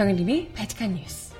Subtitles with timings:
[0.00, 1.34] 정은림이 바칙한 뉴스.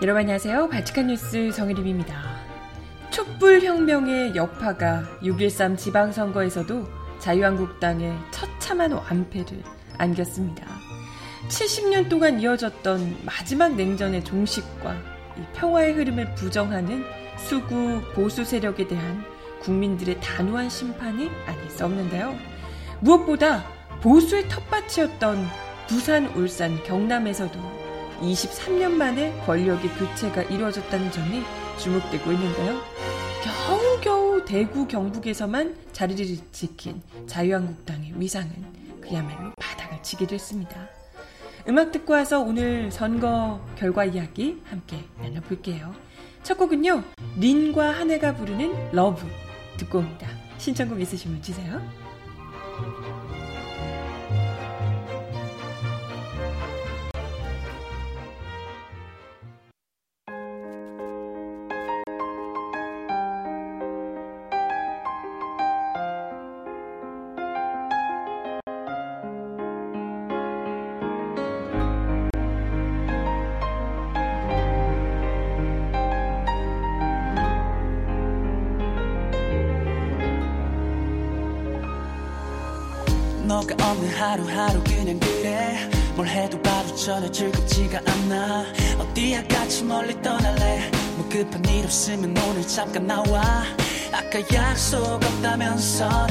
[0.00, 0.70] 여러분 안녕하세요.
[0.70, 2.14] 바칙한 뉴스 정혜림입니다.
[3.10, 6.88] 촛불혁명의 여파가 6.13 지방선거에서도
[7.18, 9.62] 자유한국당의 처참한 완패를
[9.98, 10.69] 안겼습니다.
[11.50, 14.96] 70년 동안 이어졌던 마지막 냉전의 종식과
[15.54, 17.04] 평화의 흐름을 부정하는
[17.36, 19.24] 수구 보수 세력에 대한
[19.60, 22.36] 국민들의 단호한 심판이 아닐 수 없는데요.
[23.00, 23.64] 무엇보다
[24.00, 25.46] 보수의 텃밭이었던
[25.88, 27.58] 부산, 울산, 경남에서도
[28.20, 31.42] 23년 만에 권력의 교체가 이루어졌다는 점이
[31.78, 32.80] 주목되고 있는데요.
[33.42, 38.52] 겨우겨우 대구 경북에서만 자리를 지킨 자유한국당의 위상은
[39.00, 40.99] 그야말로 바닥을 치게 됐습니다.
[41.68, 45.94] 음악 듣고 와서 오늘 선거 결과 이야기 함께 나눠볼게요.
[46.42, 47.02] 첫 곡은요,
[47.38, 49.26] 린과 한해가 부르는 LOVE
[49.76, 50.26] 듣고 옵니다.
[50.58, 51.80] 신청곡 있으시면 주세요.
[83.70, 85.88] 너가 없는 하루하루 그냥 그래.
[86.14, 88.64] 뭘 해도 바로 전혀 즐겁지가 않아.
[88.98, 90.90] 어디야 같이 멀리 떠날래?
[91.16, 93.64] 뭐 급한 일 없으면 오늘 잠깐 나와.
[94.12, 96.26] 아까 약속 없다면서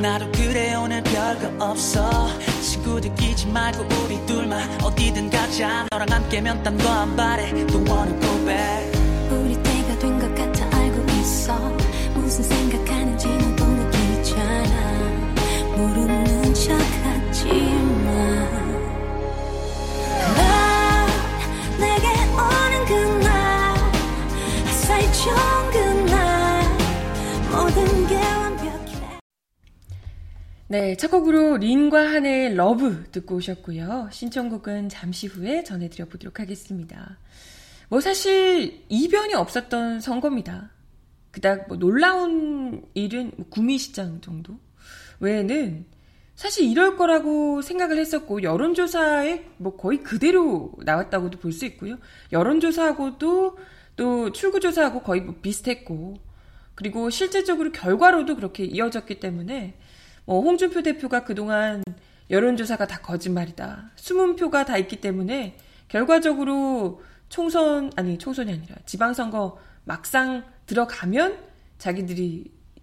[0.00, 2.28] 나도 그래 오늘 별거 없어.
[2.60, 5.86] 친구들 끼지 말고 우리 둘만 어디든 가자.
[5.90, 7.50] 너랑 함께면 딴 거 안 바래.
[7.88, 8.97] Wanna go back
[30.70, 34.10] 네, 첫 곡으로 린과 한해의 Love 듣고 오셨고요.
[34.12, 37.16] 신청곡은 잠시 후에 전해드려 보도록 하겠습니다.
[37.88, 40.70] 뭐 사실 이변이 없었던 선거입니다.
[41.30, 44.58] 그닥 뭐 놀라운 일은 뭐 구미시장 정도
[45.20, 45.86] 외에는
[46.34, 51.96] 사실 이럴 거라고 생각을 했었고 여론조사에 뭐 거의 그대로 나왔다고도 볼 수 있고요.
[52.30, 53.58] 여론조사하고도
[53.96, 56.18] 또 출구조사하고 거의 뭐 비슷했고
[56.74, 59.74] 그리고 실제적으로 결과로도 그렇게 이어졌기 때문에
[60.28, 61.82] 뭐 홍준표 대표가 그동안
[62.28, 63.92] 여론조사가 다 거짓말이다.
[63.96, 65.56] 숨은 표가 다 있기 때문에
[65.88, 67.00] 결과적으로
[67.30, 71.38] 총선, 아니, 총선이 아니라 지방선거 막상 들어가면
[71.78, 72.24] 자기들이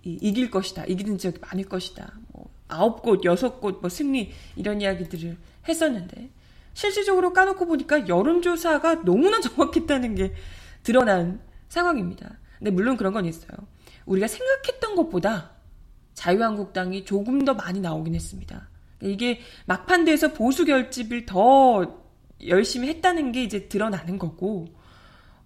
[0.05, 0.85] 이- 이길 것이다.
[0.85, 2.13] 이기는 지역이 많을 것이다.
[2.29, 6.31] 뭐, 아홉 곳, 여섯 곳, 뭐, 승리, 이런 이야기들을 했었는데,
[6.73, 10.34] 실질적으로 까놓고 보니까 여론조사가 너무나 정확했다는 게
[10.81, 11.39] 드러난
[11.69, 12.39] 상황입니다.
[12.57, 13.51] 근데 물론 그런 건 있어요.
[14.07, 15.54] 우리가 생각했던 것보다
[16.15, 18.69] 자유한국당이 조금 더 많이 나오긴 했습니다.
[19.01, 22.03] 이게 막판대에서 보수 결집을 더
[22.47, 24.67] 열심히 했다는 게 이제 드러나는 거고,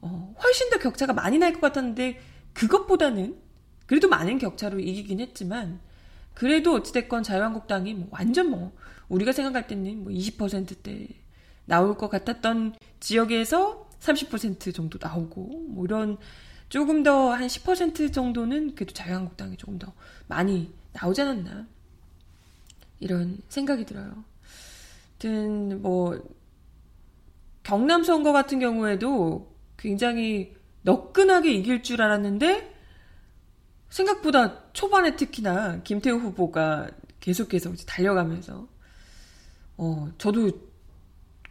[0.02, 2.20] 어, 훨씬 더 격차가 많이 날 것 같았는데,
[2.54, 3.36] 그것보다는
[3.86, 5.80] 그래도 많은 격차로 이기긴 했지만,
[6.34, 8.72] 그래도 어찌됐건 자유한국당이 뭐 완전 뭐,
[9.10, 11.08] 우리가 생각할 때는 뭐 20%대
[11.66, 16.18] 나올 것 같았던 지역에서 30% 정도 나오고, 뭐 이런
[16.70, 19.92] 조금 더 한 10% 정도는 그래도 자유한국당이 조금 더
[20.30, 21.68] 많이 나오지 않았나.
[23.02, 24.24] 이런 생각이 들어요.
[25.12, 26.18] 하여튼, 뭐,
[27.64, 32.76] 경남 선거 같은 경우에도 굉장히 너끈하게 이길 줄 알았는데,
[33.90, 36.90] 생각보다 초반에 특히나 김태우 후보가
[37.20, 38.68] 계속해서 달려가면서,
[39.78, 40.52] 어, 저도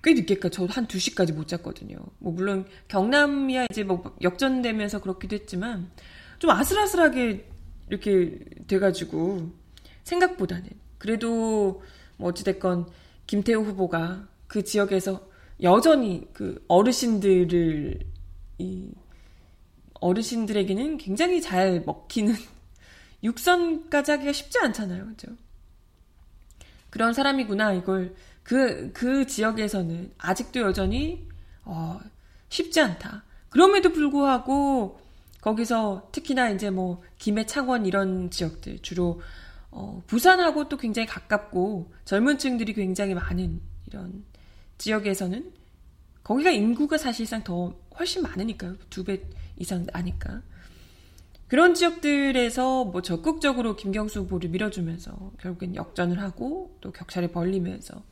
[0.03, 1.97] 꽤 늦게까지, 저도 한 2시까지 못 잤거든요.
[2.19, 5.91] 뭐, 물론 경남이야 이제 뭐 역전되면서 그렇기도 했지만,
[6.39, 7.58] 좀 아슬아슬하게
[7.89, 9.51] 이렇게 돼가지고,
[10.05, 10.71] 생각보다는.
[10.99, 11.83] 그래도,
[12.17, 12.89] 뭐, 어찌됐건,
[13.27, 15.29] 김태우 후보가 그 지역에서
[15.63, 18.01] 여전히 그 어르신들을,
[18.59, 18.91] 이,
[20.01, 22.35] 어르신들에게는 굉장히 잘 먹히는
[23.23, 25.07] 육선까지 하기가 쉽지 않잖아요.
[25.07, 25.29] 그죠?
[26.91, 28.15] 그런 사람이구나, 이걸.
[28.43, 31.29] 그, 그 지역에서는 아직도 여전히,
[31.65, 32.01] 어,
[32.49, 33.25] 쉽지 않다.
[33.51, 35.01] 그럼에도 불구하고,
[35.49, 39.23] 거기서 특히나 이제 뭐, 김해, 창원 이런 지역들, 주로,
[39.71, 44.25] 어, 부산하고 또 굉장히 가깝고, 젊은 층들이 굉장히 많은 이런
[44.77, 45.53] 지역에서는
[46.23, 48.77] 거기가 인구가 사실상 더 훨씬 많으니까요.
[48.91, 49.23] 두 배
[49.57, 50.43] 이상 나니까.
[51.49, 58.03] 그런 지역들에서 뭐 적극적으로 김경수 후보를 밀어주면서 결국엔 역전을 하고 또 격차를 벌리면서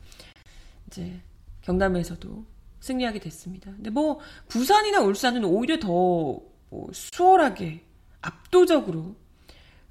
[0.87, 1.21] 이제
[1.61, 2.45] 경남에서도
[2.79, 3.71] 승리하게 됐습니다.
[3.75, 7.83] 근데 뭐 부산이나 울산은 오히려 더 뭐 수월하게
[8.21, 9.15] 압도적으로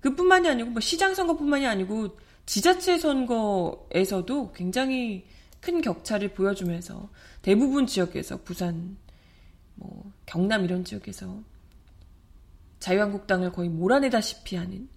[0.01, 5.27] 그뿐만이 아니고 뭐 시장 선거뿐만이 아니고 지자체 선거에서도 굉장히
[5.61, 7.09] 큰 격차를 보여주면서
[7.43, 8.97] 대부분 지역에서 부산,
[9.75, 11.41] 뭐 경남 이런 지역에서
[12.79, 14.89] 자유한국당을 거의 몰아내다시피 하는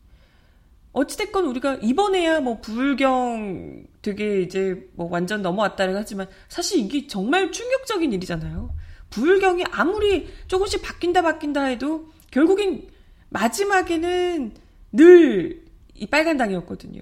[0.91, 8.11] 어찌됐건 우리가 이번에야 뭐 불경 되게 이제 뭐 완전 넘어왔다고 하지만 사실 이게 정말 충격적인
[8.13, 8.73] 일이잖아요.
[9.09, 12.87] 불경이 아무리 조금씩 바뀐다 바뀐다 해도 결국엔
[13.29, 14.53] 마지막에는
[14.91, 15.69] 늘
[15.99, 17.01] 이 빨간당이었거든요.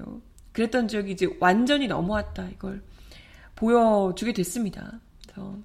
[0.54, 2.82] 그랬던 지역이 이제 완전히 넘어왔다 이걸
[3.56, 5.00] 보여주게 됐습니다.
[5.22, 5.56] 그래서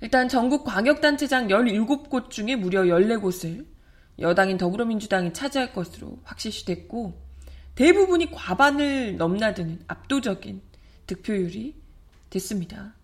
[0.00, 3.66] 일단 전국 광역단체장 17곳 중에 무려 14곳을
[4.20, 7.20] 여당인 더불어민주당이 차지할 것으로 확실시 됐고
[7.74, 10.62] 대부분이 과반을 넘나드는 압도적인
[11.06, 11.74] 득표율이
[12.30, 12.94] 됐습니다.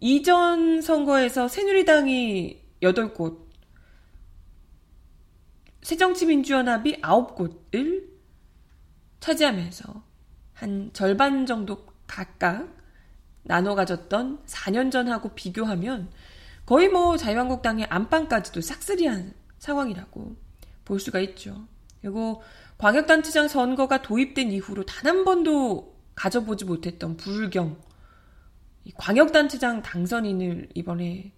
[0.00, 3.44] 이전 선거에서 새누리당이 8곳,
[5.82, 8.08] 새정치민주연합이 9곳을
[9.20, 10.02] 차지하면서
[10.54, 12.68] 한 절반 정도 각각
[13.42, 16.10] 나눠 가졌던 4년 전하고 비교하면
[16.66, 20.36] 거의 뭐 자유한국당의 안방까지도 싹쓸이한 상황이라고
[20.84, 21.66] 볼 수가 있죠.
[22.00, 22.42] 그리고
[22.78, 27.76] 광역단체장 선거가 도입된 이후로 단 한 번도 가져보지 못했던 불경
[28.92, 31.32] 광역단체장 당선인을 이번에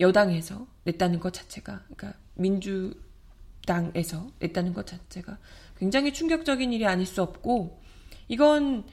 [0.00, 5.38] 여당에서 냈다는 것 자체가 그러니까 민주당에서 냈다는 것 자체가
[5.78, 7.80] 굉장히 충격적인 일이 아닐 수 없고
[8.28, 8.84] 이건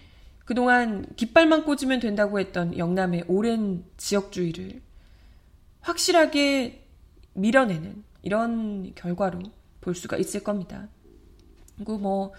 [0.46, 4.82] 그동안 깃발만 꽂으면 된다고 했던 영남의 오랜 지역주의를
[5.82, 6.86] 확실하게
[7.34, 9.42] 밀어내는 이런 결과로
[9.82, 10.88] 볼 수가 있을 겁니다.
[11.76, 12.34] 그리고 뭐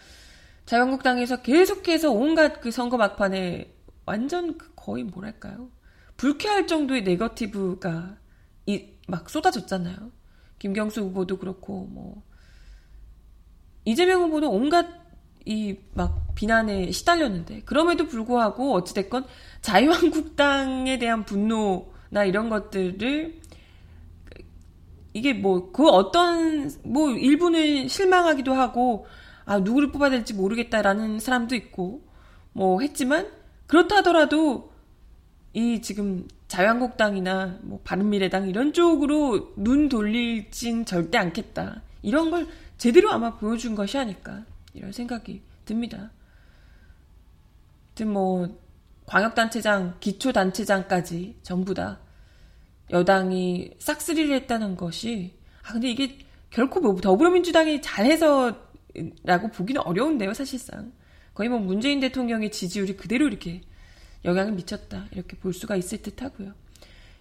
[0.67, 3.73] 자유한국당에서 계속해서 온갖 그 선거 막판에
[4.11, 5.71] 완전 그 거의 뭐랄까요
[6.17, 8.17] 불쾌할 정도의 네거티브가
[8.67, 10.11] 이, 막 쏟아졌잖아요.
[10.59, 12.23] 김경수 후보도 그렇고 뭐
[13.85, 14.87] 이재명 후보도 온갖
[15.47, 19.25] 이 막 비난에 시달렸는데 그럼에도 불구하고 어찌 됐건
[19.63, 23.41] 자유한국당에 대한 분노나 이런 것들을
[25.13, 29.07] 이게 뭐 그 어떤 뭐 일부는 실망하기도 하고
[29.45, 32.03] 아 누구를 뽑아야 될지 모르겠다라는 사람도 있고
[32.53, 33.40] 뭐 했지만
[33.71, 34.73] 그렇다 하더라도
[35.53, 43.37] 이 지금 자유한국당이나 뭐 바른미래당 이런 쪽으로 눈 돌릴진 절대 않겠다 이런 걸 제대로 아마
[43.37, 44.45] 보여준 것이 아닐까
[44.75, 46.11] 이런 생각이 듭니다.
[48.05, 48.59] 뭐
[49.07, 52.01] 광역단체장, 기초단체장까지 전부 다
[52.91, 56.19] 여당이 싹쓸이를 했다는 것이 아 근데 이게
[56.51, 58.57] 결코 뭐 더불어민주당이 잘해서라고
[59.53, 60.91] 보기는 어려운데요 사실상
[61.41, 63.63] 거의 뭐 문재인 대통령의 지지율이 그대로 이렇게
[64.27, 66.53] 영향을 미쳤다 이렇게 볼 수가 있을 듯 하고요.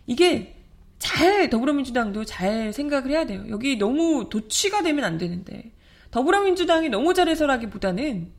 [0.08, 0.58] 이게
[0.98, 3.46] 잘 더불어민주당도 잘 생각을 해야 돼요.
[3.48, 5.72] 여기 너무 도취가 되면 안 되는데
[6.12, 8.34] 더불어민주당이 너무 잘해서라기보다는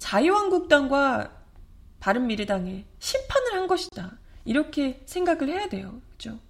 [0.00, 1.30] 자유한국당과
[2.00, 4.18] 바른미래당의 심판을 한 것이다.
[4.44, 6.02] 이렇게 생각을 해야 돼요.
[6.10, 6.40] 그죠?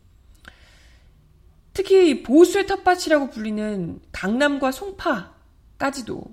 [1.75, 6.25] 특히 보수의 텃밭이라고 불리는 강남과 송파까지도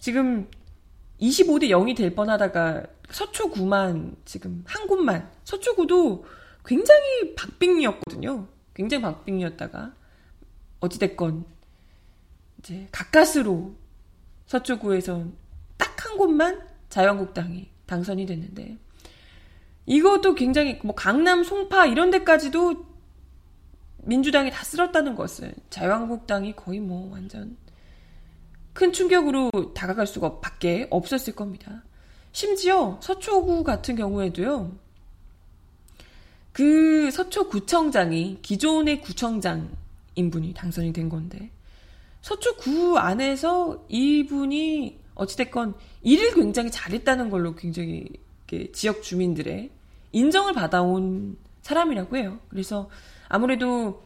[0.00, 0.48] 지금
[1.20, 6.24] 25대 0이 될 뻔하다가 서초구만 지금 한 곳만 서초구도
[6.64, 8.46] 굉장히 박빙이었거든요.
[8.74, 9.94] 굉장히 박빙이었다가
[10.80, 11.44] 어찌됐건
[12.58, 13.74] 이제 가까스로
[14.46, 15.26] 서초구에서
[15.76, 18.76] 딱한 곳만 자유한국당이 당선이 됐는데
[19.86, 22.86] 이것도 굉장히 뭐 강남 송파 이런 데까지도
[24.04, 27.56] 민주당이 다 쓸었다는 것은 자유한국당이 거의 뭐 완전
[28.78, 31.82] 큰 충격으로 다가갈 수가 밖에 없었을 겁니다.
[32.30, 34.70] 심지어 서초구 같은 경우에도요.
[36.52, 41.50] 그 서초구청장이 기존의 구청장인 분이 당선이 된 건데
[42.22, 48.06] 서초구 안에서 이분이 어찌됐건 일을 굉장히 잘했다는 걸로 굉장히
[48.72, 49.70] 지역 주민들의
[50.12, 52.38] 인정을 받아온 사람이라고 해요.
[52.48, 52.88] 그래서
[53.28, 54.04] 아무래도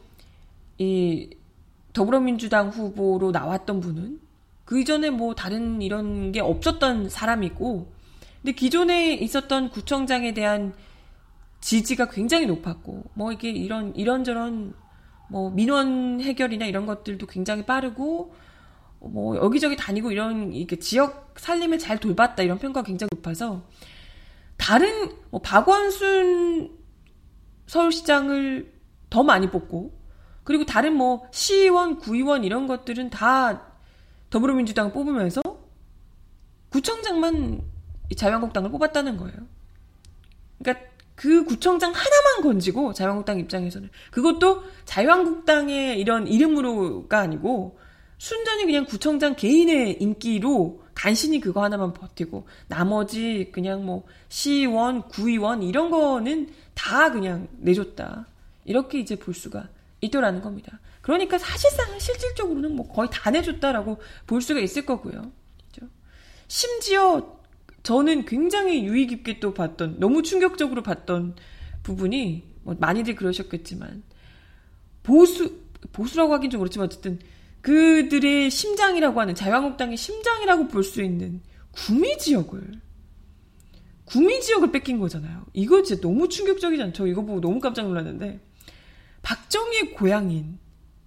[0.79, 1.29] 이
[1.93, 4.22] 더불어민주당 후보로 나왔던 분은
[4.73, 7.93] 그 이전에 뭐 다른 이런 게 없었던 사람이고,
[8.41, 10.73] 근데 기존에 있었던 구청장에 대한
[11.61, 14.73] 지지가 굉장히 높았고, 뭐 이게 이런 이런저런
[15.29, 18.33] 뭐 민원 해결이나 이런 것들도 굉장히 빠르고
[18.99, 23.61] 뭐 여기저기 다니고 이런 이게 지역 살림을 잘 돌봤다 이런 평가가 굉장히 높아서
[24.57, 26.75] 다른 뭐 박원순
[27.67, 28.73] 서울시장을
[29.11, 29.93] 더 많이 뽑고
[30.43, 33.72] 그리고 다른 뭐 시의원, 구의원 이런 것들은 다
[34.33, 35.43] 더불어민주당 뽑으면서
[36.69, 37.61] 구청장만
[38.17, 39.35] 자유한국당을 뽑았다는 거예요.
[40.57, 47.77] 그러니까 그 구청장 하나만 건지고 자유한국당 입장에서는 그것도 자유한국당의 이런 이름으로가 아니고
[48.17, 55.91] 순전히 그냥 구청장 개인의 인기로 간신히 그거 하나만 버티고 나머지 그냥 뭐 시의원, 구의원 이런
[55.91, 58.25] 거는 다 그냥 내줬다.
[58.65, 59.69] 이렇게 이제 볼 수가
[60.01, 60.79] 있더라는 겁니다.
[61.03, 65.33] 그러니까 사실상 실질적으로는 뭐 거의 다 내줬다라고 볼 수가 있을 거고요.
[65.71, 65.93] 그렇죠?
[66.47, 67.39] 심지어
[67.83, 71.35] 저는 굉장히 유의 깊게 또 봤던 너무 충격적으로 봤던
[71.83, 74.01] 부분이 뭐 많이들 그러셨겠지만
[75.03, 75.59] 보수
[75.91, 77.19] 보수라고 하긴 좀 그렇지만 어쨌든
[77.59, 81.41] 그들의 심장이라고 하는 자유한국당의 심장이라고 볼 수 있는
[81.73, 82.81] 구미 지역을
[84.05, 85.45] 구미 지역을 뺏긴 거잖아요.
[85.51, 87.07] 이거 진짜 너무 충격적이지 않죠?
[87.07, 88.39] 이거 보고 너무 깜짝 놀랐는데
[89.21, 90.62] 박정희의 고향인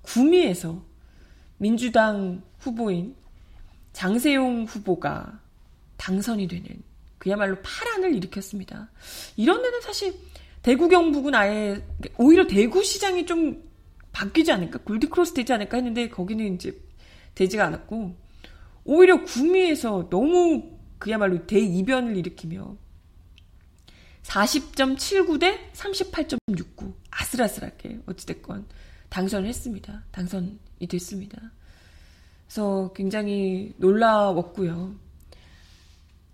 [0.06, 0.82] 구미에서
[1.58, 3.14] 민주당 후보인
[3.92, 5.40] 장세용 후보가
[5.96, 6.82] 당선이 되는
[7.18, 8.90] 그야말로 파란을 일으켰습니다.
[9.36, 10.14] 이런 데는 사실
[10.62, 11.84] 대구 경북은 아예
[12.18, 13.64] 오히려 대구 시장이 좀
[14.12, 16.78] 바뀌지 않을까 골드크로스 되지 않을까 했는데 거기는 이제
[17.34, 18.16] 되지가 않았고
[18.84, 22.76] 오히려 구미에서 너무 그야말로 대이변을 일으키며
[24.22, 28.66] 40.79 대 38.69 아슬아슬하게 어찌됐건
[29.08, 30.02] 당선을 했습니다.
[30.10, 30.58] 당선이
[30.88, 31.38] 됐습니다.
[32.46, 34.94] 그래서 굉장히 놀라웠고요.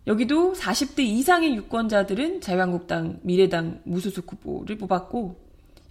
[0.06, 5.40] 여기도 40대 이상의 유권자들은 자유한국당, 미래당 무소속 후보를 뽑았고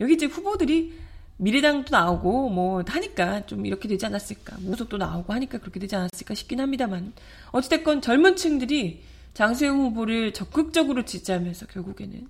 [0.02, 1.00] 여기 이제 후보들이
[1.38, 6.60] 미래당도 나오고 뭐 하니까 좀 이렇게 되지 않았을까 무소속도 나오고 하니까 그렇게 되지 않았을까 싶긴
[6.60, 7.14] 합니다만
[7.52, 9.02] 어찌됐건 젊은 층들이
[9.34, 12.30] 장수영 후보를 적극적으로 지지하면서 결국에는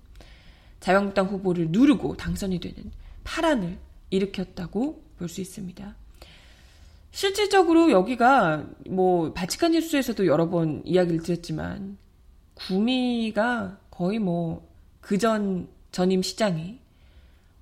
[0.80, 2.90] 자유한국당 후보를 누르고 당선이 되는
[3.24, 3.76] 파란을
[4.12, 5.94] 일으켰다고 볼 수 있습니다.
[7.12, 11.98] 실질적으로 여기가 뭐 발칙한 뉴스에서도 여러 번 이야기를 드렸지만
[12.54, 14.66] 구미가 거의 뭐
[15.00, 16.80] 그전 전임 시장이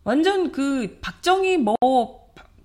[0.04, 1.76] 완전 그 박정희 뭐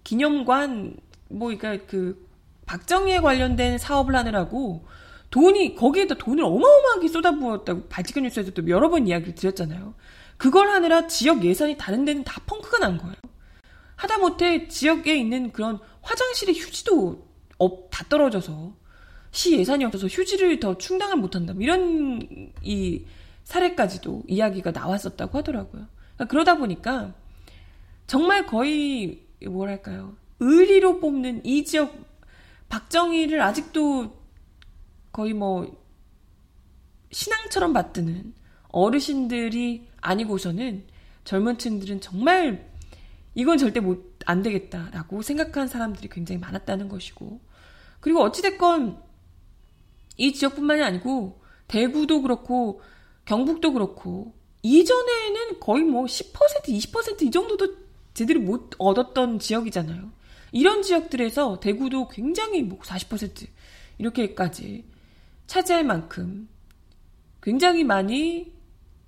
[0.03, 0.95] 기념관
[1.27, 2.25] 뭐 그러니까 그
[2.67, 4.85] 박정희에 관련된 사업을 하느라고
[5.31, 9.95] 돈이 거기에다 돈을 어마어마하게 쏟아부었다고 발칙한 뉴스에서도 여러 번 이야기를 드렸잖아요.
[10.37, 13.15] 그걸 하느라 지역 예산이 다른 데는 다 펑크가 난 거예요.
[13.95, 18.75] 하다못해 지역에 있는 그런 화장실의 휴지도 업, 다 떨어져서
[19.31, 21.53] 시 예산이 없어서 휴지를 더 충당을 못한다.
[21.53, 23.05] 뭐 이런 이
[23.43, 25.87] 사례까지도 이야기가 나왔었다고 하더라고요.
[26.15, 27.13] 그러니까 그러다 보니까
[28.07, 31.93] 정말 거의 뭐랄까요 의리로 뽑는 이 지역
[32.69, 34.17] 박정희를 아직도
[35.11, 35.83] 거의 뭐
[37.11, 38.33] 신앙처럼 받드는
[38.69, 40.85] 어르신들이 아니고서는
[41.23, 42.69] 젊은 층들은 정말
[43.35, 47.39] 이건 절대 못 안 되겠다라고 생각한 사람들이 굉장히 많았다는 것이고
[47.99, 49.01] 그리고 어찌됐건
[50.17, 52.81] 이 지역뿐만이 아니고 대구도 그렇고
[53.25, 56.33] 경북도 그렇고 이전에는 거의 뭐 10%
[56.67, 57.75] 20%이 정도도
[58.13, 60.11] 제대로 못 얻었던 지역이잖아요.
[60.51, 63.47] 이런 지역들에서 대구도 굉장히 뭐 40%
[63.97, 64.85] 이렇게까지
[65.47, 66.47] 차지할 만큼
[67.43, 68.53] 굉장히 많이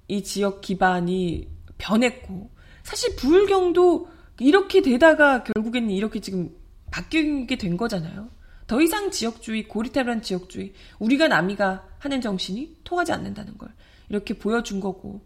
[0.08, 2.52] 이 지역 기반이 변했고
[2.84, 6.56] 사실 부울경도 이렇게 되다가 결국에는 이렇게 지금
[6.92, 8.30] 바뀌게 된 거잖아요.
[8.68, 13.70] 더 이상 지역주의, 고리타분한 지역주의, 우리가 남이가 하는 정신이 통하지 않는다는 걸
[14.10, 15.26] 이렇게 보여준 거고,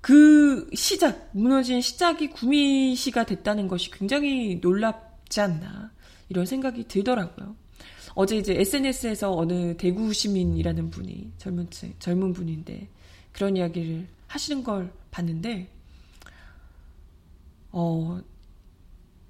[0.00, 5.90] 그 시작, 무너진 시작이 구미시가 됐다는 것이 굉장히 놀랍지 않나,
[6.28, 7.56] 이런 생각이 들더라고요.
[8.14, 11.68] 어제 이제 SNS에서 어느 대구 시민이라는 분이 젊은
[11.98, 12.88] 젊은 분인데
[13.32, 15.68] 그런 이야기를 하시는 걸 봤는데
[17.72, 18.20] 어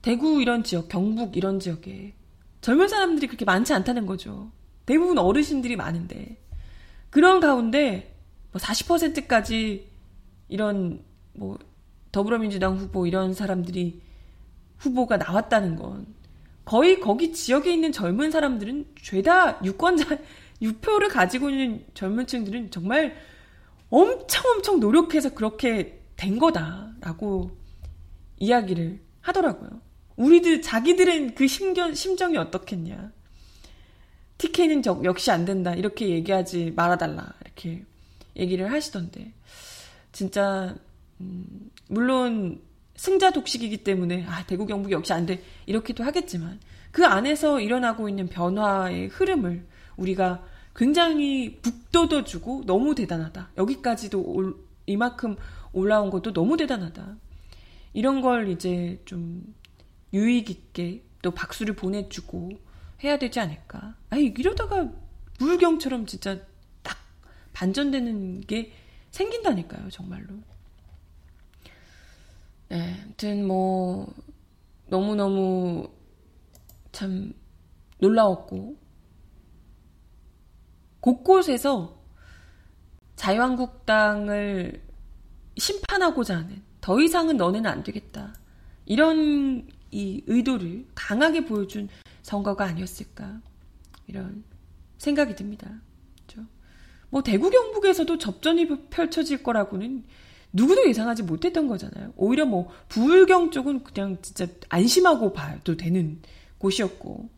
[0.02, 2.14] 대구 이런 지역, 경북 이런 지역에
[2.60, 4.50] 젊은 사람들이 그렇게 많지 않다는 거죠.
[4.86, 6.38] 대부분 어르신들이 많은데
[7.10, 8.16] 그런 가운데
[8.52, 9.90] 뭐 40%까지
[10.48, 11.58] 이런 뭐
[12.12, 14.00] 더불어민주당 후보 이런 사람들이
[14.78, 16.06] 후보가 나왔다는 건
[16.64, 20.18] 거의 거기 지역에 있는 젊은 사람들은 죄다 유권자
[20.62, 23.16] 유표를 가지고 있는 젊은 층들은 정말
[23.88, 27.50] 엄청 엄청 노력해서 그렇게 된 거다라고
[28.40, 29.80] 이야기를 하더라고요.
[30.16, 33.12] 우리들 자기들은 그 심견, 심정이 어떻겠냐.
[34.38, 35.74] TK는 저, 역시 안 된다.
[35.74, 37.34] 이렇게 얘기하지 말아달라.
[37.44, 37.84] 이렇게
[38.36, 39.32] 얘기를 하시던데.
[40.12, 40.74] 진짜
[41.20, 42.60] 음, 물론
[42.96, 45.42] 승자 독식이기 때문에 아 대구 경북이 역시 안 돼.
[45.66, 46.58] 이렇게도 하겠지만
[46.90, 49.64] 그 안에서 일어나고 있는 변화의 흐름을
[49.96, 50.44] 우리가
[50.74, 53.50] 굉장히 북돋워주고 너무 대단하다.
[53.56, 54.56] 여기까지도 올,
[54.86, 55.36] 이만큼
[55.72, 57.16] 올라온 것도 너무 대단하다.
[57.92, 59.54] 이런 걸 이제 좀
[60.12, 62.50] 유익 있게 또 박수를 보내주고
[63.02, 63.96] 해야 되지 않을까.
[64.10, 64.90] 아니, 이러다가
[65.38, 66.40] 물경처럼 진짜
[66.82, 66.98] 딱
[67.52, 68.72] 반전되는 게
[69.10, 70.34] 생긴다니까요, 정말로.
[72.68, 74.12] 네, 아무튼 뭐,
[74.86, 75.90] 너무너무
[76.92, 77.32] 참
[77.98, 78.76] 놀라웠고,
[81.00, 82.00] 곳곳에서
[83.16, 84.82] 자유한국당을
[85.56, 88.34] 심판하고자 하는, 더 이상은 너네는 안 되겠다.
[88.86, 91.88] 이런 이 의도를 강하게 보여준
[92.22, 93.40] 선거가 아니었을까.
[94.06, 94.44] 이런
[94.98, 95.80] 생각이 듭니다.
[96.26, 96.48] 그렇죠?
[97.10, 100.04] 뭐 대구 경북에서도 접전이 펼쳐질 거라고는
[100.52, 102.12] 누구도 예상하지 못했던 거잖아요.
[102.16, 106.20] 오히려 뭐 부울경 쪽은 그냥 진짜 안심하고 봐도 되는
[106.58, 107.30] 곳이었고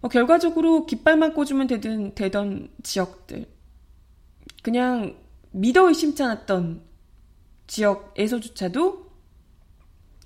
[0.00, 3.46] 뭐 결과적으로 깃발만 꽂으면 되던, 되던 지역들
[4.62, 5.16] 그냥
[5.50, 6.87] 믿어 의심치 않았던
[7.68, 9.08] 지역에서조차도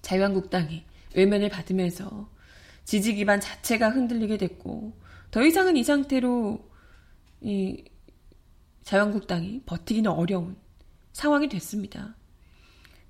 [0.01, 0.85] 자유한국당이
[1.15, 2.31] 외면을 받으면서
[2.85, 4.99] 지지 기반 자체가 흔들리게 됐고
[5.31, 6.69] 더 이상은 이 상태로
[7.43, 7.85] 이
[8.83, 10.57] 자유한국당이 버티기는 어려운
[11.13, 12.17] 상황이 됐습니다.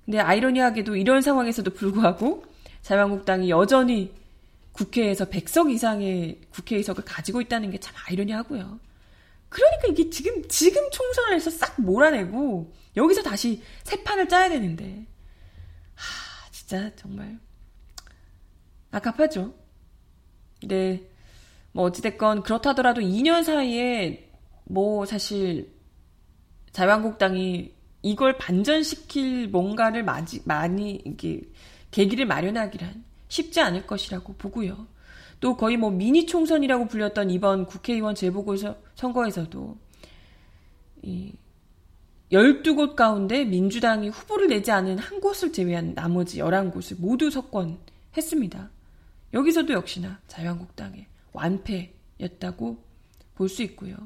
[0.05, 2.45] 근데 아이러니하게도 이런 상황에서도 불구하고
[2.81, 4.13] 자유한국당이 여전히
[4.73, 8.79] 국회에서 100석 이상의 국회 의석을 가지고 있다는 게 참 아이러니하고요.
[9.53, 15.05] 그러니까 이게 지금 지금 총선을 해서 싹 몰아내고 여기서 다시 새 판을 짜야 되는데
[15.93, 17.39] 하 진짜 정말
[18.89, 19.53] 아깝하죠.
[20.63, 21.07] 네.
[21.71, 24.31] 뭐 어찌됐건 그렇다더라도 2년 사이에
[24.65, 25.71] 뭐 사실
[26.71, 31.41] 자유한국당이 이걸 반전시킬 뭔가를 많이, 많이 이게
[31.91, 34.87] 계기를 마련하기란 쉽지 않을 것이라고 보고요.
[35.43, 38.57] 또 거의 뭐 미니 총선이라고 불렸던 이번 국회의원 재보궐
[38.95, 39.77] 선거에서도
[41.01, 41.33] 이
[42.31, 48.69] 12곳 가운데 민주당이 후보를 내지 않은 한 곳을 제외한 나머지 11곳을 모두 석권했습니다.
[49.33, 52.77] 여기서도 역시나 자유한국당의 완패였다고
[53.35, 53.97] 볼 수 있고요.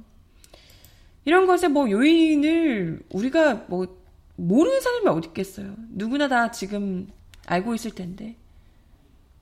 [1.24, 3.96] 이런 것의 뭐 요인을 우리가 뭐
[4.38, 5.76] 모르는 사람이 어디 있겠어요.
[5.90, 7.08] 누구나 다 지금
[7.46, 8.38] 알고 있을 텐데.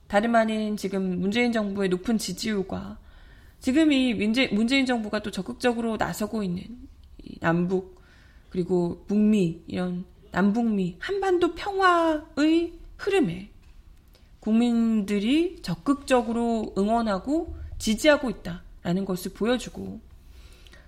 [0.07, 2.99] 다름 아닌 지금 문재인 정부의 높은 지지율과
[3.59, 6.63] 지금 이 문재, 문재인 정부가 또 적극적으로 나서고 있는
[7.39, 8.01] 남북
[8.49, 13.49] 그리고 북미 이런 남북미 한반도 평화의 흐름에
[14.39, 19.99] 국민들이 적극적으로 응원하고 지지하고 있다라는 것을 보여주고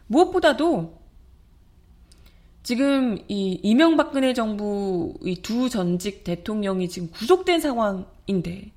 [0.07, 0.97] 무엇보다도
[2.61, 8.71] 지금 이 이명박근혜 정부의 두 전직 대통령이 지금 구속된 상황인데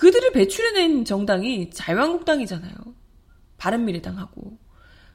[0.00, 2.72] 그들을 배출해낸 정당이 자유한국당이잖아요.
[3.58, 4.56] 바른미래당하고.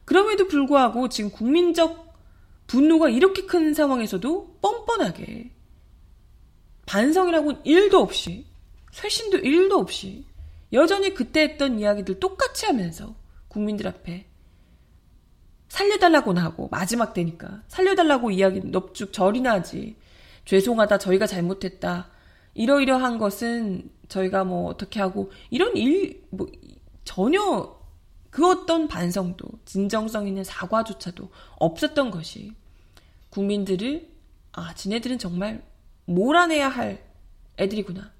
[0.05, 2.13] 그럼에도 불구하고 지금 국민적
[2.67, 5.51] 분노가 이렇게 큰 상황에서도 뻔뻔하게
[6.85, 8.45] 반성이라고는 1도 없이
[8.91, 10.27] 쇄신도 1도 없이
[10.71, 13.15] 여전히 그때 했던 이야기들 똑같이 하면서
[13.47, 14.27] 국민들 앞에
[15.67, 19.95] 살려달라고는 하고 마지막 때니까 살려달라고 이야기 넙죽 절이나 하지
[20.45, 22.11] 죄송하다 저희가 잘못했다
[22.53, 26.47] 이러이러한 것은 저희가 뭐 어떻게 하고 이런 일 뭐
[27.03, 27.75] 전혀
[28.29, 32.51] 그 어떤 반성도 진정성 있는 사과조차도 없었던 것이
[33.29, 34.09] 국민들을
[34.51, 35.63] 아 지네들은 정말
[36.05, 37.05] 몰아내야 할
[37.57, 38.11] 애들이구나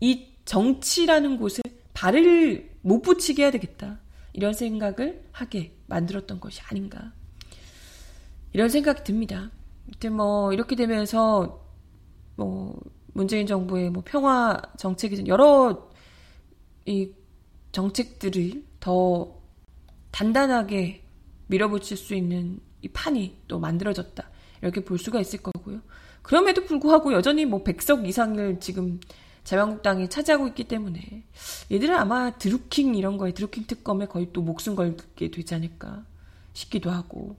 [0.00, 1.62] 이 정치라는 곳에
[1.94, 3.98] 발을 못 붙이게 해야 되겠다.
[4.32, 7.12] 이런 생각을 하게 만들었던 것이 아닌가.
[8.52, 9.50] 이런 생각이 듭니다.
[9.86, 11.64] 아무튼 뭐 이렇게 되면서
[12.36, 12.78] 뭐
[13.16, 15.88] 문재인 정부의 뭐 평화 정책이 여러
[16.84, 17.10] 이
[17.72, 19.40] 정책들을 더
[20.10, 21.02] 단단하게
[21.46, 24.30] 밀어붙일 수 있는 이 판이 또 만들어졌다.
[24.60, 25.80] 이렇게 볼 수가 있을 거고요.
[26.20, 29.00] 그럼에도 불구하고 여전히 뭐 100석 이상을 지금
[29.44, 31.24] 자유한국당이 차지하고 있기 때문에
[31.72, 36.04] 얘들은 아마 드루킹 이런 거에 드루킹 특검에 거의 또 목숨 걸게 되지 않을까
[36.52, 37.36] 싶기도 하고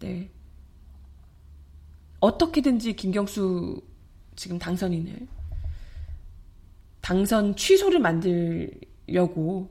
[0.00, 0.30] 네
[2.20, 3.82] 어떻게든지 김경수
[4.38, 5.26] 지금 당선인을.
[7.00, 9.68] 당선 취소를 만들려고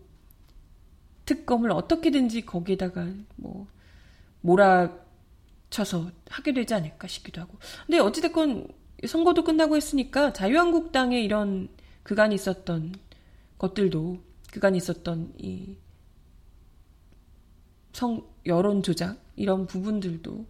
[1.25, 3.67] 특검을 어떻게든지 거기에다가 뭐
[4.41, 7.58] 몰아쳐서 하게 되지 않을까 싶기도 하고.
[7.86, 8.67] 근데 어찌됐건
[9.08, 11.69] 선거도 끝나고 했으니까 자유한국당에 이런
[12.03, 12.93] 그간이 있었던
[13.58, 14.19] 것들도
[14.51, 15.77] 그간이 있었던 이
[17.93, 20.45] 성, 여론 조작 이런 부분들도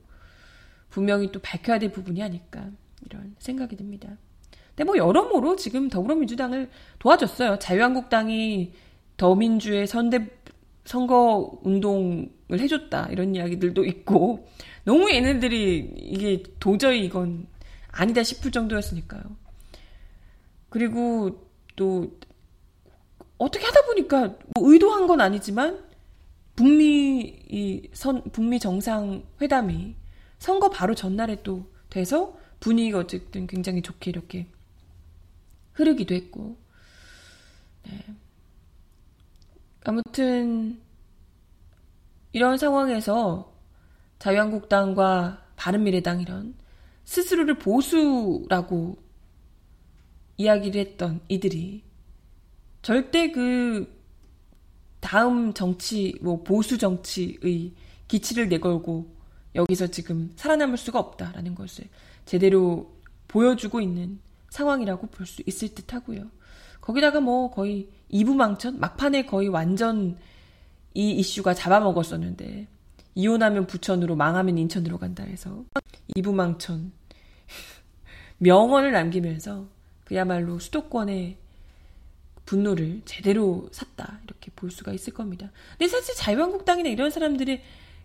[0.90, 2.72] 분명히 또 밝혀야 될 부분이 아닐까
[3.10, 4.18] 이런 생각이 듭니다.
[4.70, 7.60] 근데 뭐 여러모로 지금 더불어민주당을 도와줬어요.
[7.60, 8.74] 자유한국당이
[9.18, 10.28] 더민주의 선대
[10.86, 14.48] 선거 운동을 해줬다 이런 이야기들도 있고
[14.84, 17.48] 너무 얘네들이 이게 도저히 이건
[17.92, 19.24] 아니다 싶을 정도였으니까요.
[20.70, 22.18] 그리고 또
[23.38, 25.84] 어떻게 하다 보니까 뭐 의도한 건 아니지만
[26.56, 29.96] 북미 이 선 북미 정상 회담이
[30.40, 34.48] 선거 바로 전날에 또 돼서 분위기가 어쨌든 굉장히 좋게 이렇게
[35.74, 36.58] 흐르기도 했고
[37.84, 38.16] 네.
[39.84, 40.82] 아무튼
[42.34, 43.54] 이런 상황에서
[44.20, 46.56] 자유한국당과 바른미래당 이런
[47.06, 48.98] 스스로를 보수라고
[50.38, 51.84] 이야기를 했던 이들이
[52.82, 53.98] 절대 그
[55.00, 57.74] 다음 정치, 뭐 보수 정치의
[58.08, 59.16] 기치를 내걸고
[59.56, 61.86] 여기서 지금 살아남을 수가 없다라는 것을
[62.28, 62.94] 제대로
[63.28, 66.30] 보여주고 있는 상황이라고 볼 수 있을 듯 하고요.
[66.82, 68.80] 거기다가 뭐 거의 이부망천?
[68.80, 70.18] 막판에 거의 완전
[70.94, 72.68] 이 이슈가 잡아먹었었는데,
[73.16, 75.66] 이혼하면 부천으로 망하면 인천으로 간다 해서,
[76.16, 76.92] 이부망천.
[78.40, 79.68] 명언을 남기면서
[80.06, 81.38] 그야말로 수도권의
[82.46, 84.22] 분노를 제대로 샀다.
[84.24, 85.52] 이렇게 볼 수가 있을 겁니다.
[85.78, 87.62] 근데 사실 자유한국당이나 이런 사람들의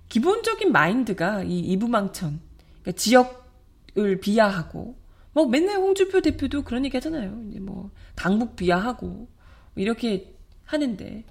[0.08, 2.40] 기본적인 마인드가 이 이부망천,
[2.82, 3.41] 그러니까 지역
[3.98, 4.96] 을 비하하고,
[5.33, 7.42] 뭐 맨날 홍준표 대표도 그런 얘기 하잖아요.
[7.48, 9.28] 이제 뭐 강북 비하하고
[9.76, 11.24] 이렇게 하는데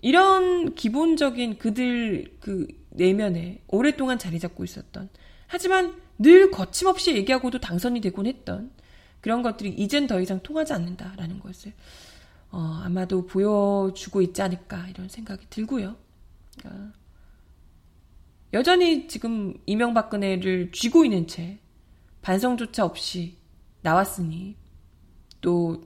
[0.00, 5.08] 이런 기본적인 그들 그 내면에 오랫동안 자리 잡고 있었던
[5.46, 8.70] 하지만 늘 거침없이 얘기하고도 당선이 되곤 했던
[9.20, 11.72] 그런 것들이 이젠 더 이상 통하지 않는다라는 것을
[12.50, 15.96] 어, 아마도 보여주고 있지 않을까 이런 생각이 들고요.
[16.58, 16.92] 그러니까
[18.52, 21.58] 여전히 지금 이명박근혜를 쥐고 있는 채
[22.20, 23.38] 반성조차 없이
[23.80, 24.56] 나왔으니
[25.40, 25.82] 또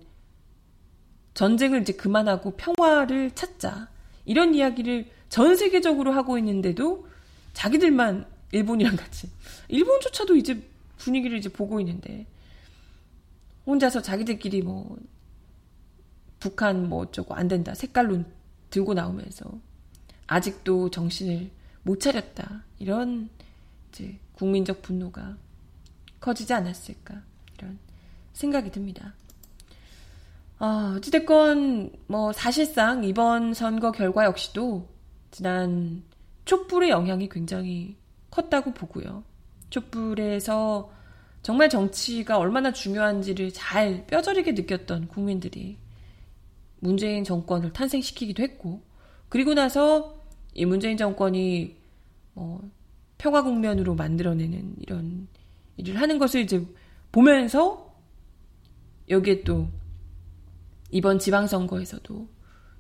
[1.35, 3.89] 전쟁을 이제 그만하고 평화를 찾자
[4.25, 7.07] 이런 이야기를 전 세계적으로 하고 있는데도
[7.53, 9.31] 자기들만 일본이랑 같이
[9.69, 10.63] 일본조차도 이제
[10.99, 12.27] 분위기를 이제 보고 있는데
[13.67, 14.97] 혼자서 자기들끼리 뭐
[16.39, 18.27] 북한 뭐 어쩌고 안 된다 색깔론
[18.71, 19.45] 들고 나오면서
[20.27, 21.51] 아직도 정신을
[21.87, 23.31] 못 차렸다 이런
[23.89, 25.37] 이제 국민적 분노가
[26.19, 27.23] 커지지 않았을까
[27.57, 27.79] 이런
[28.33, 29.15] 생각이 듭니다.
[30.59, 34.89] 어, 어찌됐건 뭐 사실상 이번 선거 결과 역시도
[35.31, 36.03] 지난
[36.45, 37.97] 촛불의 영향이 굉장히
[38.31, 39.23] 컸다고 보고요.
[39.71, 40.91] 촛불에서
[41.43, 45.79] 정말 정치가 얼마나 중요한지를 잘 뼈저리게 느꼈던 국민들이
[46.81, 48.83] 문재인 정권을 탄생시키기도 했고,
[49.29, 50.16] 그리고 나서
[50.57, 51.77] 이 문재인 정권이
[52.33, 52.71] 뭐
[53.19, 55.29] 평화 국면으로 만들어내는 이런
[55.77, 56.67] 일을 하는 것을 이제
[57.13, 57.95] 보면서
[59.09, 59.69] 여기에 또
[60.91, 62.29] 이번 지방선거에서도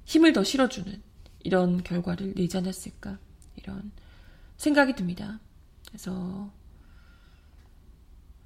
[0.07, 1.03] 힘을 더 실어주는
[1.45, 3.19] 이런 결과를 내지 않았을까
[3.57, 3.93] 이런
[4.57, 5.39] 생각이 듭니다.
[5.87, 6.51] 그래서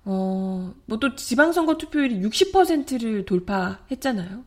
[0.05, 4.45] 어, 뭐 또 지방선거 투표율이 60%를 돌파했잖아요.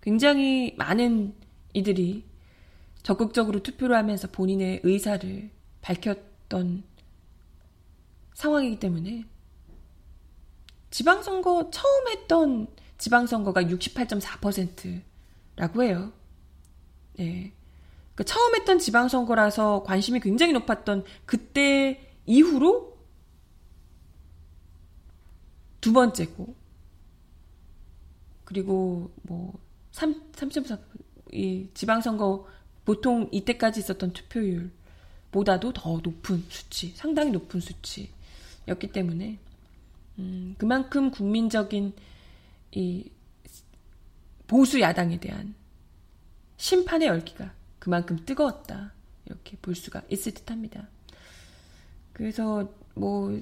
[0.00, 1.34] 굉장히 많은
[1.74, 2.24] 이들이
[3.02, 6.84] 적극적으로 투표를 하면서 본인의 의사를 밝혔던
[8.34, 9.24] 상황이기 때문에
[10.90, 16.12] 지방선거 처음 했던 지방선거가 68.4%라고 해요.
[17.14, 17.52] 네.
[18.14, 22.92] 그 처음 했던 지방선거라서 관심이 굉장히 높았던 그때 이후로
[25.80, 26.54] 두 번째고,
[28.44, 29.58] 그리고 뭐,
[29.90, 30.78] 3, 3.4,
[31.32, 32.46] 이 지방선거
[32.84, 39.38] 보통 이때까지 있었던 투표율보다도 더 높은 수치, 상당히 높은 수치였기 때문에,
[40.18, 41.92] 음, 그만큼 국민적인
[42.72, 43.10] 이
[44.46, 45.54] 보수 야당에 대한
[46.56, 48.92] 심판의 열기가 그만큼 뜨거웠다.
[49.26, 50.88] 이렇게 볼 수가 있을 듯 합니다.
[52.12, 53.40] 그래서 뭐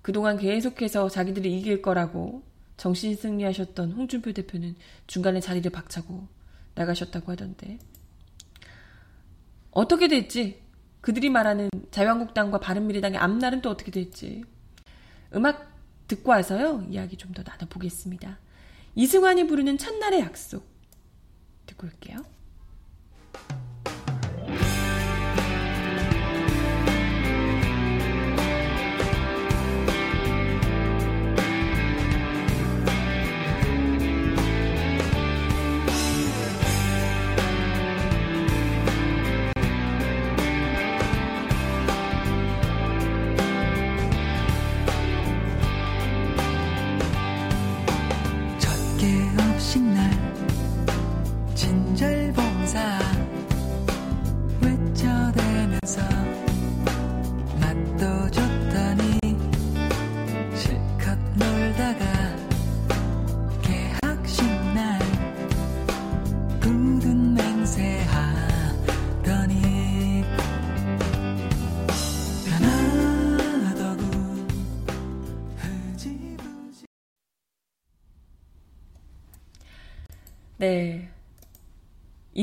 [0.00, 2.42] 그동안 계속해서 자기들이 이길 거라고
[2.76, 6.26] 정신 승리하셨던 홍준표 대표는 중간에 자리를 박차고
[6.74, 7.78] 나가셨다고 하던데
[9.74, 10.62] 어떻게 될지
[11.00, 14.42] 그들이 말하는 자유한국당과 바른미래당의 앞날은 또 어떻게 될지
[15.34, 15.72] 음악
[16.08, 18.38] 듣고 와서요, 이야기 좀 더 나눠보겠습니다.
[18.94, 20.64] 이승환이 부르는 첫날의 약속.
[21.66, 22.18] 듣고 올게요.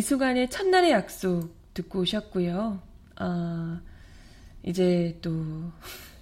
[0.01, 2.81] 이수간의 첫날의 약속 듣고 오셨고요.
[3.17, 3.81] 아,
[4.63, 5.31] 이제 또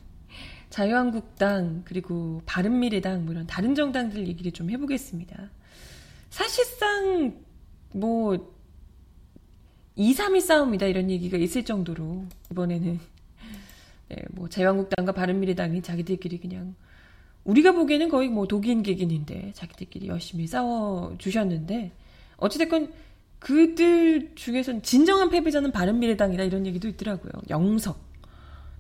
[0.70, 5.50] 자유한국당 그리고 바른미래당 뭐 이런 다른 정당들 얘기를 좀 해보겠습니다.
[6.30, 7.42] 사실상
[7.94, 8.54] 뭐
[9.96, 13.00] 2, 3위 싸움이다 이런 얘기가 있을 정도로 이번에는
[14.10, 16.76] 네, 뭐 자유한국당과 바른미래당이 자기들끼리 그냥
[17.46, 21.94] 우리가 보기에는 거의 뭐 독인 개긴인데 자기들끼리 열심히 싸워 주셨는데
[22.36, 23.09] 어찌됐건
[23.40, 27.32] 그들 중에선 진정한 패배자는 바른미래당이다 이런 얘기도 있더라고요.
[27.50, 28.00] 영석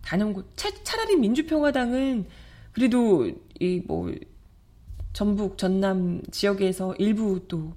[0.03, 2.25] 단연고 차, 차라리 민주평화당은
[2.73, 4.11] 그래도 이 뭐
[5.13, 7.73] 전북 전남 지역에서 일부 또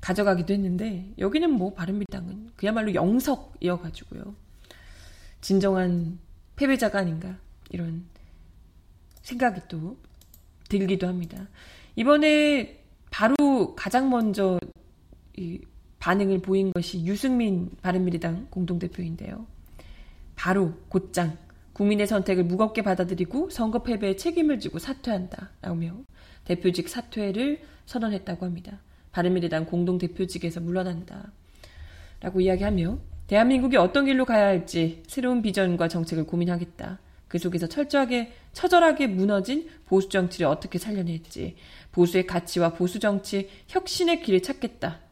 [0.00, 4.34] 가져가기도 했는데 여기는 뭐 바른미당은 그야말로 영석이어가지고요.
[5.40, 6.18] 진정한
[6.56, 7.36] 패배자가 아닌가
[7.70, 8.06] 이런
[9.22, 9.98] 생각이 또
[10.68, 11.48] 들기도 합니다.
[11.96, 14.58] 이번에 바로 가장 먼저
[15.36, 15.60] 이
[16.00, 19.46] 반응을 보인 것이 유승민 바른미래당 공동대표인데요.
[20.34, 21.38] 바로 곧장
[21.74, 25.50] 국민의 선택을 무겁게 받아들이고 선거 패배에 책임을 지고 사퇴한다.
[25.62, 25.94] 라며
[26.44, 28.80] 대표직 사퇴를 선언했다고 합니다.
[29.12, 31.32] 바른미래당 공동대표직에서 물러난다.
[32.20, 36.98] 라고 이야기하며 대한민국이 어떤 길로 가야 할지 새로운 비전과 정책을 고민하겠다.
[37.28, 41.54] 그 속에서 철저하게, 처절하게 무너진 보수 정치를 어떻게 살려낼지,
[41.92, 45.09] 보수의 가치와 보수 정치 혁신의 길을 찾겠다.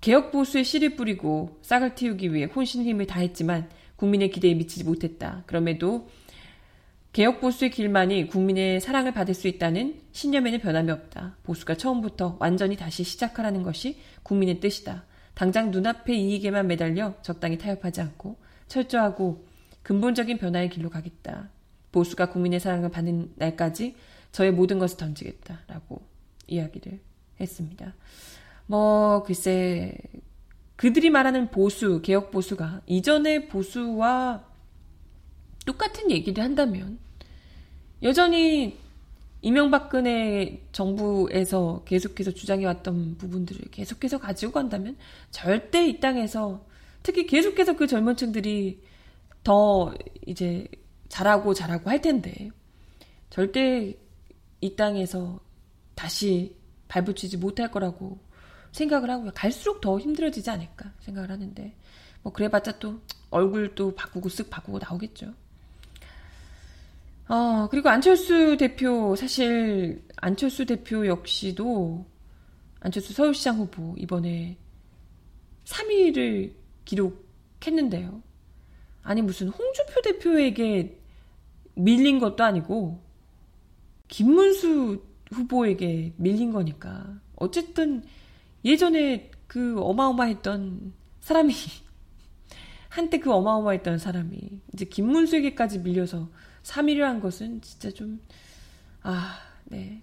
[0.00, 5.42] 개혁 보수에 씨를 뿌리고 싹을 틔우기 위해 혼신 힘을 다했지만 국민의 기대에 미치지 못했다.
[5.46, 6.08] 그럼에도
[7.12, 11.38] 개혁 보수의 길만이 국민의 사랑을 받을 수 있다는 신념에는 변함이 없다.
[11.44, 15.04] 보수가 처음부터 완전히 다시 시작하라는 것이 국민의 뜻이다.
[15.32, 18.36] 당장 눈앞의 이익에만 매달려 적당히 타협하지 않고
[18.68, 19.46] 철저하고
[19.82, 21.50] 근본적인 변화의 길로 가겠다.
[21.90, 23.96] 보수가 국민의 사랑을 받는 날까지
[24.32, 25.60] 저의 모든 것을 던지겠다.
[25.68, 26.02] 라고
[26.46, 27.00] 이야기를
[27.40, 27.94] 했습니다.
[28.66, 29.96] 뭐, 글쎄,
[30.76, 34.44] 그들이 말하는 보수, 개혁 보수가 이전의 보수와
[35.64, 36.98] 똑같은 얘기를 한다면
[38.02, 38.78] 여전히
[39.42, 44.96] 이명박근혜 정부에서 계속해서 주장해왔던 부분들을 계속해서 가지고 간다면
[45.30, 46.64] 절대 이 땅에서
[47.02, 48.80] 특히 계속해서 그 젊은 층들이
[49.44, 49.94] 더
[50.26, 50.66] 이제
[51.08, 52.50] 잘하고 잘하고 할 텐데
[53.30, 53.96] 절대
[54.60, 55.38] 이 땅에서
[55.94, 56.56] 다시
[56.88, 58.18] 발붙이지 못할 거라고
[58.76, 59.30] 생각을 하고요.
[59.34, 61.74] 갈수록 더 힘들어지지 않을까 생각을 하는데
[62.22, 65.32] 뭐 그래봤자 또 얼굴도 바꾸고 쓱 바꾸고 나오겠죠.
[67.28, 72.06] 어, 그리고 안철수 대표, 사실, 안철수 대표 역시도,
[72.78, 74.56] 안철수 서울시장 후보, 이번에
[75.64, 76.52] 3위를
[76.84, 78.22] 기록했는데요.
[79.02, 81.00] 아니, 무슨 홍준표 대표에게
[81.74, 83.02] 밀린 것도 아니고,
[84.06, 87.18] 김문수 후보에게 밀린 거니까.
[87.34, 88.04] 어쨌든,
[88.66, 91.54] 예전에 그 어마어마했던 사람이
[92.90, 96.28] 한때 그 어마어마했던 사람이 이제 김문수에게까지 밀려서
[96.64, 98.20] 3위를 한 것은 진짜 좀
[99.02, 100.02] 아, 네.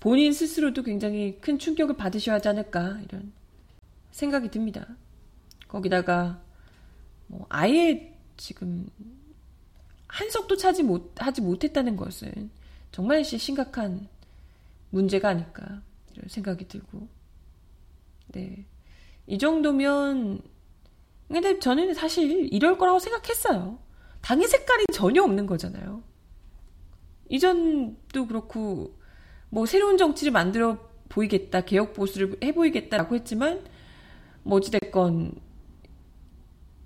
[0.00, 3.32] 본인 스스로도 굉장히 큰 충격을 받으셔야 하지 않을까 이런
[4.10, 4.88] 생각이 듭니다.
[5.68, 6.42] 거기다가
[7.28, 8.88] 뭐 아예 지금
[10.08, 12.50] 한석도 차지 못 하지 못했다는 것은
[12.90, 14.08] 정말 심각한
[14.90, 17.19] 문제가 아닐까 이런 생각이 들고
[18.32, 18.66] 네.
[19.26, 20.40] 이 정도면,
[21.28, 23.78] 근데 저는 사실 이럴 거라고 생각했어요.
[24.20, 26.02] 당의 색깔이 전혀 없는 거잖아요.
[27.28, 28.98] 이전도 그렇고,
[29.48, 33.64] 뭐 새로운 정치를 만들어 보이겠다, 개혁 보수를 해보이겠다라고 했지만,
[34.42, 35.34] 뭐 어찌됐건,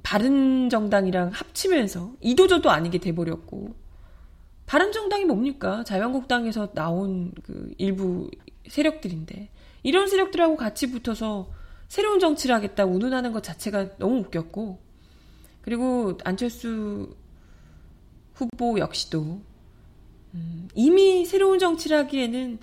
[0.02, 3.74] 바른 정당이랑 합치면서 이도저도 아니게 돼버렸고,
[4.66, 5.84] 바른 정당이 뭡니까?
[5.84, 8.30] 자유한국당에서 나온 그 일부
[8.68, 9.50] 세력들인데,
[9.84, 11.52] 이런 세력들하고 같이 붙어서
[11.86, 14.82] 새로운 정치를 하겠다 운운하는 것 자체가 너무 웃겼고
[15.60, 17.14] 그리고 안철수
[18.32, 19.40] 후보 역시도
[20.34, 22.58] 음, 이미 새로운 정치를 하기에는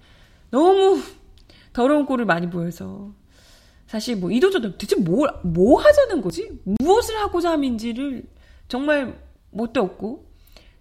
[0.50, 1.00] 너무
[1.72, 3.14] 더러운 꼴을 많이 보여서
[3.88, 6.50] 사실 뭐 이도저도 대체 뭐, 뭐 하자는 거지?
[6.64, 8.24] 무엇을 하고자 함인지를
[8.68, 10.26] 정말 못도 없고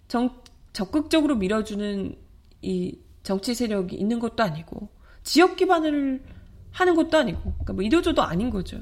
[0.07, 0.41] 정,
[0.73, 2.15] 적극적으로 밀어주는
[2.61, 4.89] 이 정치 세력이 있는 것도 아니고
[5.23, 6.21] 지역 기반을
[6.71, 8.79] 하는 것도 아니고, 그러니까 뭐 이도저도 아닌 거죠.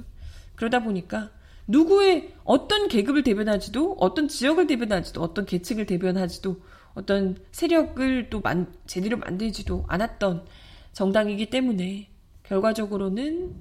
[0.55, 1.31] 그러다 보니까
[1.67, 6.59] 누구의 어떤 계급을 대변하지도, 어떤 지역을 대변하지도, 어떤 계층을 대변하지도,
[6.95, 10.45] 어떤 세력을 또 만, 제대로 만들지도 않았던
[10.93, 12.09] 정당이기 때문에
[12.43, 13.55] 결과적으로는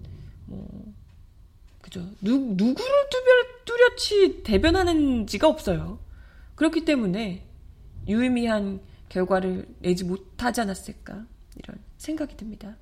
[0.47, 0.95] 뭐
[1.83, 2.75] 그죠 누, 누구를
[3.11, 3.65] 뚜렷,
[3.97, 5.99] 뚜렷이 대변하는지가 없어요.
[6.55, 7.45] 그렇기 때문에
[8.09, 12.77] 유의미한 결과를 내지 못하지 않았을까 이런 생각이 듭니다.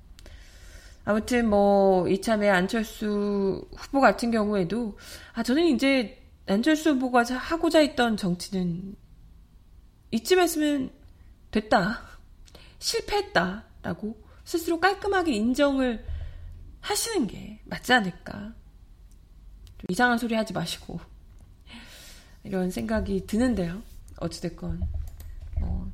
[1.03, 4.97] 아무튼 뭐 이참에 안철수 후보 같은 경우에도
[5.33, 8.95] 아 저는 이제 안철수 후보가 하고자 했던 정치는
[10.11, 10.91] 이쯤 했으면
[11.51, 12.01] 됐다.
[12.79, 16.05] 실패했다라고 스스로 깔끔하게 인정을
[16.79, 18.53] 하시는 게 맞지 않을까.
[19.89, 20.99] 이상한 소리 하지 마시고
[22.43, 23.81] 이런 생각이 드는데요.
[24.17, 24.81] 어찌됐건
[25.59, 25.91] 뭐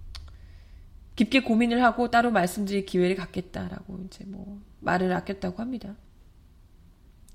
[1.15, 5.95] 깊게 고민을 하고 따로 말씀드릴 기회를 갖겠다라고 이제 뭐 말을 아꼈다고 합니다.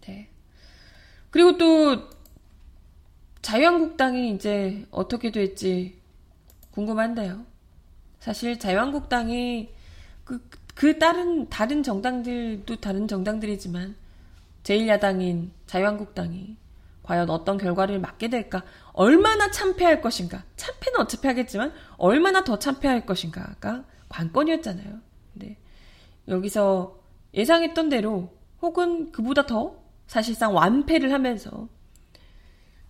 [0.02, 0.28] 네.
[1.30, 2.08] 그리고 또
[3.42, 5.98] 자유한국당이 이제 어떻게 될지
[6.72, 7.44] 궁금한데요.
[8.18, 9.72] 사실 자유한국당이
[10.24, 13.94] 그, 그 다른 다른 정당들도 다른 정당들이지만
[14.64, 16.56] 제1야당인 자유한국당이
[17.08, 18.62] 과연 어떤 결과를 맞게 될까?
[18.92, 20.44] 얼마나 참패할 것인가?
[20.56, 24.98] 참패는 어차피 하겠지만 얼마나 더 참패할 것인가가 관건이었잖아요.
[25.32, 25.56] 근데
[26.28, 27.00] 여기서
[27.32, 31.70] 예상했던 대로 혹은 그보다 더 사실상 완패를 하면서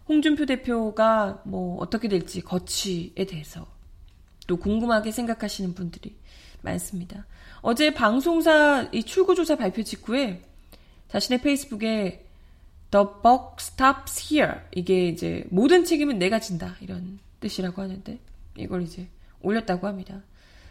[0.09, 3.69] 홍준표 대표가 뭐 어떻게 될지 거취에 대해서
[4.49, 6.17] 또 궁금하게 생각하시는 분들이
[6.63, 7.25] 많습니다.
[7.61, 10.43] 어제 방송사 이 출구조사 발표 직후에
[11.07, 12.28] 자신의 페이스북에
[12.91, 14.61] The buck stops here.
[14.75, 16.77] 이게 이제 모든 책임은 내가 진다.
[16.81, 18.19] 이런 뜻이라고 하는데
[18.57, 19.09] 이걸 이제
[19.43, 20.23] 올렸다고 합니다.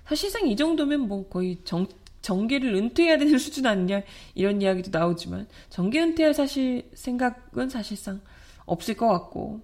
[0.05, 1.85] 사실상 이 정도면 뭐 거의 정,
[2.21, 4.01] 정계를 은퇴해야 되는 수준 아니냐
[4.35, 8.21] 이런 이야기도 나오지만 정계 은퇴할 사실 생각은 사실상
[8.65, 9.61] 없을 것 같고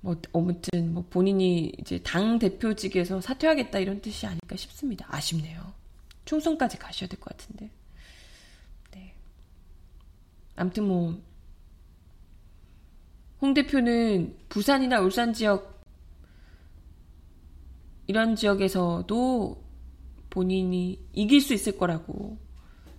[0.00, 5.06] 뭐 아무튼 뭐 본인이 이제 당 대표직에서 사퇴하겠다 이런 뜻이 아닐까 싶습니다.
[5.08, 5.72] 아쉽네요.
[6.26, 7.70] 총선까지 가셔야 될 것 같은데.
[8.92, 9.14] 네.
[10.56, 11.18] 아무튼 뭐,
[13.44, 15.84] 홍 대표는 부산이나 울산 지역,
[18.06, 19.62] 이런 지역에서도
[20.30, 22.38] 본인이 이길 수 있을 거라고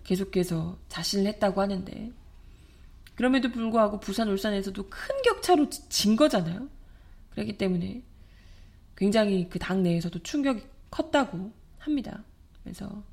[0.03, 2.11] 계속해서 자신을 했다고 하는데,
[3.15, 6.69] 그럼에도 불구하고 부산, 울산에서도 큰 격차로 진 거잖아요.
[7.31, 8.03] 그렇기 때문에
[8.95, 12.23] 굉장히 그 당 내에서도 충격이 컸다고 합니다.
[12.61, 13.03] 그래서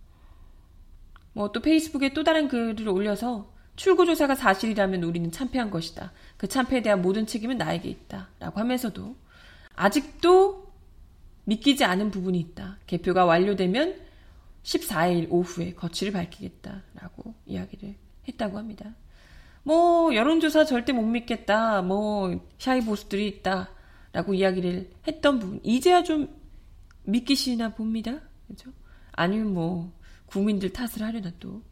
[1.32, 6.12] 뭐 또 페이스북에 또 다른 글을 올려서 출구조사가 사실이라면 우리는 참패한 것이다.
[6.42, 8.30] 그 참패에 대한 모든 책임은 나에게 있다.
[8.40, 9.14] 라고 하면서도
[9.76, 10.72] 아직도
[11.44, 12.78] 믿기지 않은 부분이 있다.
[12.88, 13.94] 개표가 완료되면
[14.64, 16.82] 14일 오후에 거취를 밝히겠다.
[16.94, 17.94] 라고 이야기를
[18.26, 18.92] 했다고 합니다.
[19.62, 21.80] 뭐, 여론조사 절대 못 믿겠다.
[21.82, 23.70] 뭐, 샤이 보수들이 있다.
[24.10, 25.60] 라고 이야기를 했던 부분.
[25.62, 26.28] 이제야 좀
[27.04, 28.18] 믿기시나 봅니다.
[28.48, 28.72] 그죠?
[29.12, 29.92] 아니면 뭐,
[30.26, 31.62] 국민들 탓을 하려나 또.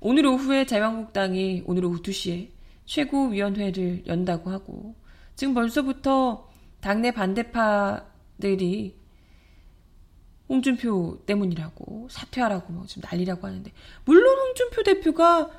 [0.00, 2.59] 오늘 오후에 자유한국당이 오늘 오후 2시에
[2.90, 4.96] 최고위원회를 연다고 하고
[5.36, 6.50] 지금 벌써부터
[6.80, 8.98] 당내 반대파들이
[10.48, 13.70] 홍준표 때문이라고 사퇴하라고 뭐 지금 난리라고 하는데
[14.04, 15.50] 물론 홍준표 대표가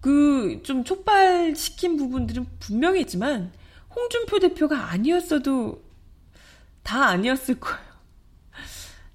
[0.00, 3.52] 그 좀 촉발시킨 부분들은 분명히 있지만
[3.94, 5.82] 홍준표 대표가 아니었어도
[6.84, 7.87] 다 아니었을 거예요.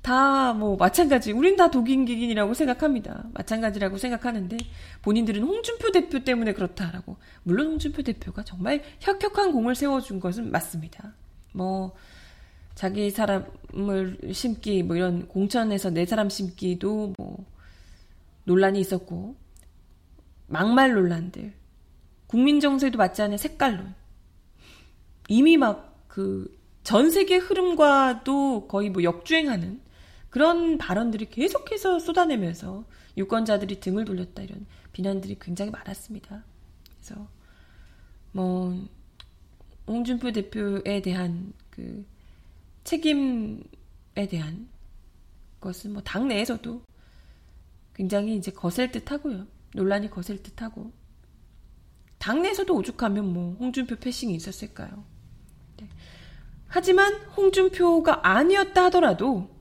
[0.04, 1.32] 다 뭐 마찬가지.
[1.32, 3.26] 우린 다 독인기긴이라고 생각합니다.
[3.34, 4.58] 마찬가지라고 생각하는데
[5.02, 7.18] 본인들은 홍준표 대표 때문에 그렇다라고.
[7.44, 11.16] 물론 홍준표 대표가 정말 혁혁한 공을 세워준 것은 맞습니다.
[11.54, 11.96] 뭐
[12.76, 17.46] 자기 사람을 심기 뭐 이런 공천에서 내 사람 심기도 뭐
[18.44, 19.36] 논란이 있었고
[20.48, 21.54] 막말 논란들
[22.28, 23.96] 국민 정서에도 맞지 않는 색깔론
[25.30, 29.80] 이미 막 그 전 세계 흐름과도 거의 뭐 역주행하는
[30.34, 32.86] 그런 발언들이 계속해서 쏟아내면서
[33.17, 36.43] 유권자들이 등을 돌렸다 이런 비난들이 굉장히 많았습니다.
[36.95, 37.27] 그래서
[38.31, 38.75] 뭐
[39.86, 42.03] 홍준표 대표에 대한 그
[42.84, 43.61] 책임에
[44.27, 44.67] 대한
[45.59, 46.81] 것은 뭐 당내에서도
[47.93, 49.45] 굉장히 이제 거셀 듯하고요.
[49.75, 50.91] 논란이 거셀 듯하고
[52.17, 55.03] 당내에서도 오죽하면 뭐 홍준표 패싱이 있었을까요?
[55.77, 55.88] 네.
[56.69, 59.53] 하지만 홍준표가 아니었다 하더라도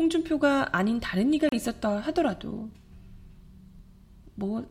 [0.00, 2.70] 홍준표가 아닌 다른 이가 있었다 하더라도
[4.34, 4.66] 뭐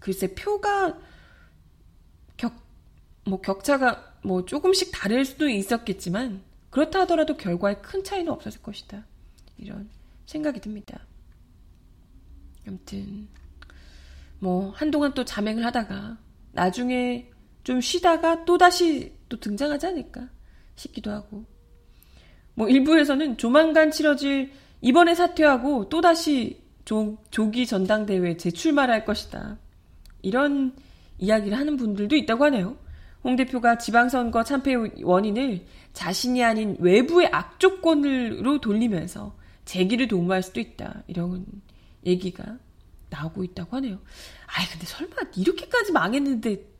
[0.00, 0.98] 글쎄 표가
[2.36, 2.72] 격
[3.24, 9.04] 뭐 격차가 뭐 조금씩 다를 수도 있었겠지만 그렇다 하더라도 결과에 큰 차이는 없었을 것이다.
[9.58, 9.88] 이런
[10.26, 11.06] 생각이 듭니다.
[12.66, 13.28] 아무튼
[14.38, 16.18] 뭐 한동안 또 자맹을 하다가
[16.52, 17.30] 나중에
[17.62, 20.28] 좀 쉬다가 또 다시 또 등장하지 않을까
[20.74, 21.44] 싶기도 하고
[22.54, 29.58] 뭐 일부에서는 조만간 치러질 이번에 사퇴하고 또다시 조, 조기 전당대회 재출마할 것이다.
[30.22, 30.74] 이런
[31.18, 32.76] 이야기를 하는 분들도 있다고 하네요.
[33.24, 41.04] 홍 대표가 지방선거 참패 원인을 자신이 아닌 외부의 악조건으로 돌리면서 재기를 도모할 수도 있다.
[41.06, 41.46] 이런
[42.04, 42.58] 얘기가
[43.10, 43.98] 나오고 있다고 하네요.
[44.46, 46.71] 아이, 근데 설마 이렇게까지 망했는데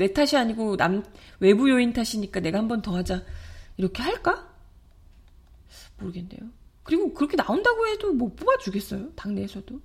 [0.00, 1.04] 내 탓이 아니고 남
[1.40, 3.22] 외부 요인 탓이니까 내가 한 번 더 하자
[3.76, 4.48] 이렇게 할까?
[5.98, 6.40] 모르겠네요.
[6.82, 9.12] 그리고 그렇게 나온다고 해도 뭐 뽑아주겠어요?
[9.14, 9.80] 당내에서도.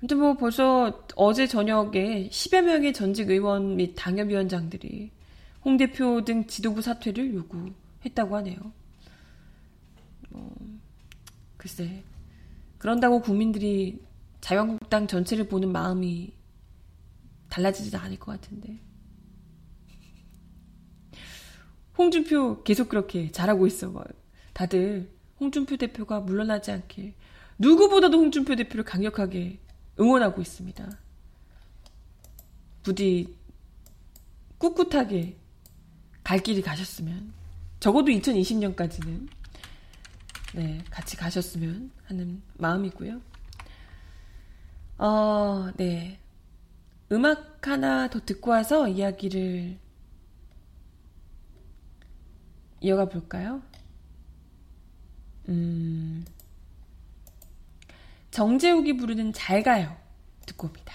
[0.00, 5.10] 근데 뭐 벌써 어제 저녁에 10여 명의 전직 의원 및 당협위원장들이
[5.64, 8.56] 홍 대표 등 지도부 사퇴를 요구했다고 하네요.
[10.30, 10.54] 뭐,
[11.56, 12.02] 글쎄.
[12.78, 14.00] 그런다고 국민들이
[14.40, 16.32] 자유한국당 전체를 보는 마음이
[17.48, 18.80] 달라지지 않을 것 같은데.
[21.96, 23.90] 홍준표 계속 그렇게 잘하고 있어.
[23.90, 24.06] 막.
[24.52, 27.14] 다들 홍준표 대표가 물러나지 않길
[27.58, 29.58] 누구보다도 홍준표 대표를 강력하게
[30.00, 30.98] 응원하고 있습니다.
[32.82, 33.36] 부디
[34.58, 35.36] 꿋꿋하게
[36.24, 37.32] 갈 길이 가셨으면
[37.80, 39.28] 적어도 2020년까지는
[40.54, 43.20] 네, 같이 가셨으면 하는 마음이고요.
[44.98, 46.18] 어, 네.
[47.12, 49.78] 음악 하나 더 듣고 와서 이야기를
[52.80, 53.62] 이어가 볼까요?
[55.48, 56.24] 음,
[58.30, 59.96] 정재욱이 부르는 잘 가요.
[60.46, 60.94] 듣고 옵니다.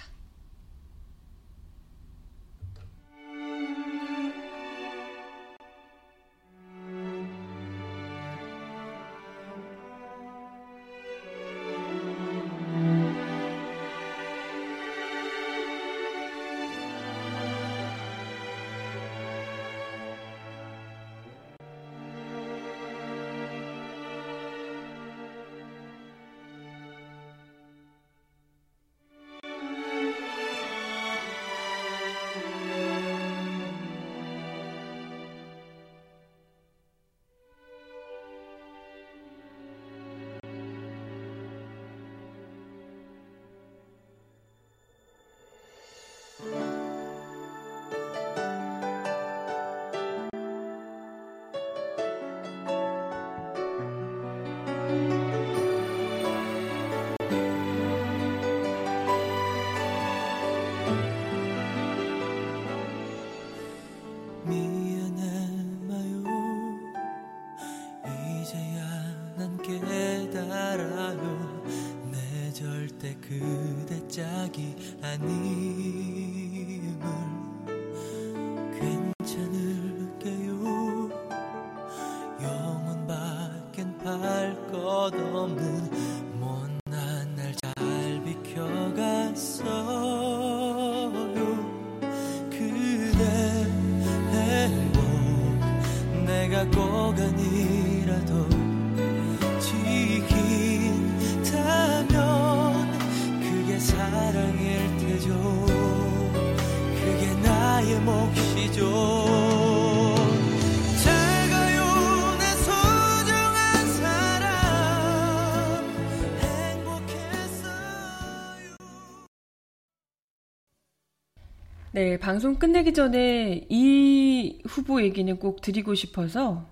[122.01, 126.65] 네, 방송 끝내기 전에 이 후보 얘기는 꼭 드리고 싶어서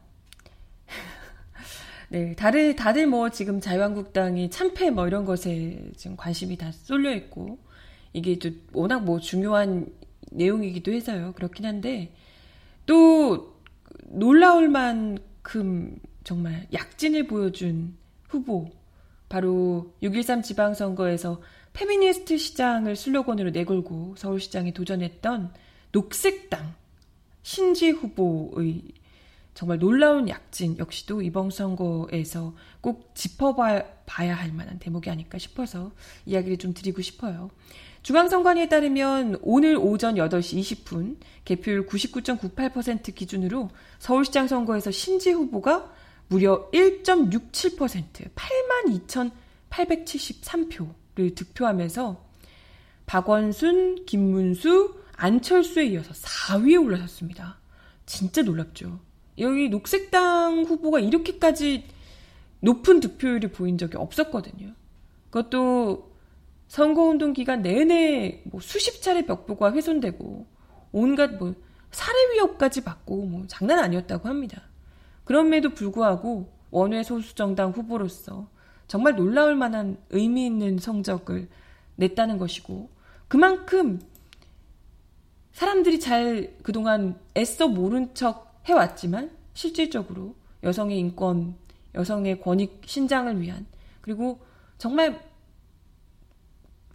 [2.09, 7.59] 네, 다들 다들 뭐 지금 자유한국당이 참패 뭐 이런 것에 지금 관심이 다 쏠려 있고
[8.11, 9.93] 이게 또 워낙 뭐 중요한
[10.31, 11.33] 내용이기도 해서요.
[11.35, 12.11] 그렇긴 한데
[12.87, 13.53] 또
[14.05, 17.95] 놀라울 만큼 정말 약진을 보여준
[18.29, 18.71] 후보
[19.29, 21.39] 바로 6.13 지방선거에서
[21.73, 25.53] 페미니스트 시장을 슬로건으로 내걸고 서울시장에 도전했던
[25.91, 26.75] 녹색당
[27.41, 28.83] 신지 후보의
[29.53, 35.91] 정말 놀라운 약진 역시도 이번 선거에서 꼭 짚어봐야 할 만한 대목이 아닐까 싶어서
[36.25, 37.49] 이야기를 좀 드리고 싶어요.
[38.03, 45.91] 중앙선관위에 따르면 오늘 오전 8시 20분 개표율 99.98% 기준으로 서울시장 선거에서 신지 후보가
[46.29, 48.33] 무려 1.67%
[49.69, 52.25] 82,873표 를 득표하면서
[53.05, 57.59] 박원순, 김문수, 안철수에 이어서 4위에 올라섰습니다.
[58.05, 58.99] 진짜 놀랍죠.
[59.39, 61.85] 여기 녹색당 후보가 이렇게까지
[62.61, 64.73] 높은 득표율을 보인 적이 없었거든요.
[65.29, 66.15] 그것도
[66.67, 70.47] 선거운동 기간 내내 뭐 수십 차례 벽보가 훼손되고
[70.91, 71.55] 온갖 뭐
[71.91, 74.61] 살해 위협까지 받고 뭐 장난 아니었다고 합니다.
[75.23, 78.49] 그럼에도 불구하고 원외 소수정당 후보로서
[78.89, 81.47] 정말 놀라울 만한 의미 있는 성적을
[81.95, 82.89] 냈다는 것이고
[83.27, 84.01] 그만큼
[85.53, 91.55] 사람들이 잘 그동안 애써 모른 척 해왔지만 실질적으로 여성의 인권,
[91.93, 93.67] 여성의 권익 신장을 위한
[94.01, 94.39] 그리고
[94.79, 95.21] 정말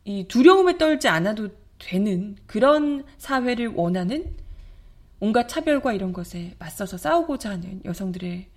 [0.04, 4.34] 이 두려움에 떨지 않아도 되는 그런 사회를 원하는
[5.20, 8.48] 온갖 차별과 이런 것에 맞서서 싸우고자 하는 여성들의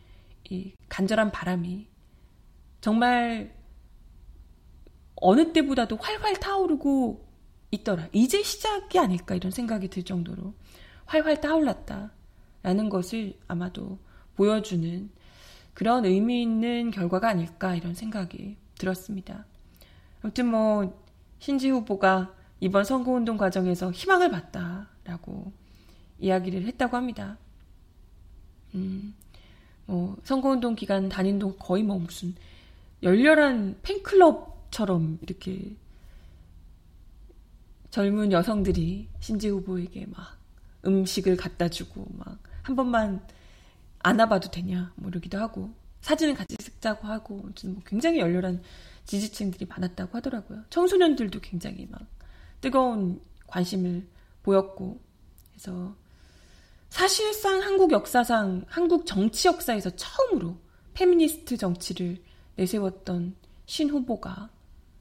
[0.49, 1.87] 이 간절한 바람이
[2.87, 3.53] 정말
[5.15, 7.27] 어느 때보다도 활활 타오르고
[7.71, 8.07] 있더라.
[8.13, 10.53] 이제 시작이 아닐까 이런 생각이 들 정도로
[11.05, 13.99] 활활 타올랐다라는 것을 아마도
[14.35, 15.09] 보여주는
[15.73, 19.45] 그런 의미 있는 결과가 아닐까 이런 생각이 들었습니다.
[20.21, 21.03] 아무튼 뭐
[21.39, 25.51] 신지 후보가 이번 선거운동 과정에서 희망을 봤다라고
[26.19, 27.37] 이야기를 했다고 합니다.
[28.75, 29.13] 음,
[29.87, 32.33] 뭐 선거운동 기간 단인도 거의 뭐 무슨
[33.03, 35.75] 열렬한 팬클럽처럼 이렇게
[37.91, 40.37] 젊은 여성들이 신지 후보에게 막
[40.85, 43.25] 음식을 갖다 주고 막 한 번만
[43.99, 48.61] 안아봐도 되냐 뭐 이러기도 하고 사진을 같이 찍자고 하고 뭐 굉장히 열렬한
[49.05, 50.65] 지지층들이 많았다고 하더라고요.
[50.69, 52.01] 청소년들도 굉장히 막
[52.59, 54.05] 뜨거운 관심을
[54.43, 54.99] 보였고
[55.51, 55.95] 그래서
[56.89, 60.57] 사실상 한국 역사상 한국 정치 역사에서 처음으로
[60.93, 62.21] 페미니스트 정치를
[62.57, 63.35] 내세웠던
[63.65, 64.49] 신 후보가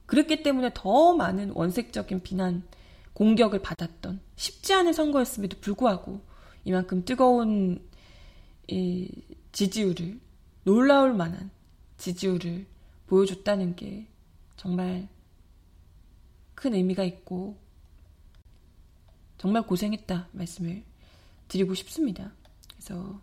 [0.06, 2.62] 그랬기 때문에 더 많은 원색적인 비난
[3.12, 6.20] 공격을 받았던 쉽지 않은 선거였음에도 불구하고
[6.64, 7.80] 이만큼 뜨거운
[8.68, 9.10] 이
[9.52, 10.20] 지지율을
[10.64, 11.50] 놀라울 만한
[11.98, 12.66] 지지율을
[13.06, 14.06] 보여줬다는 게
[14.56, 15.08] 정말
[16.54, 17.56] 큰 의미가 있고
[19.38, 20.82] 정말 고생했다 말씀을
[21.48, 22.32] 드리고 싶습니다.
[22.72, 23.20] 그래서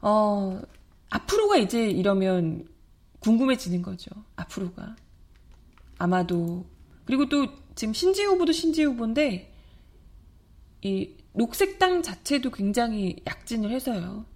[0.00, 0.60] 어
[1.10, 2.68] 앞으로가 이제 이러면
[3.22, 4.10] 궁금해지는 거죠.
[4.36, 4.96] 앞으로가
[5.98, 6.66] 아마도
[7.04, 9.54] 그리고 또 지금 신지 후보도 신지 후보인데
[10.82, 14.26] 이 녹색당 자체도 굉장히 약진을 해서요.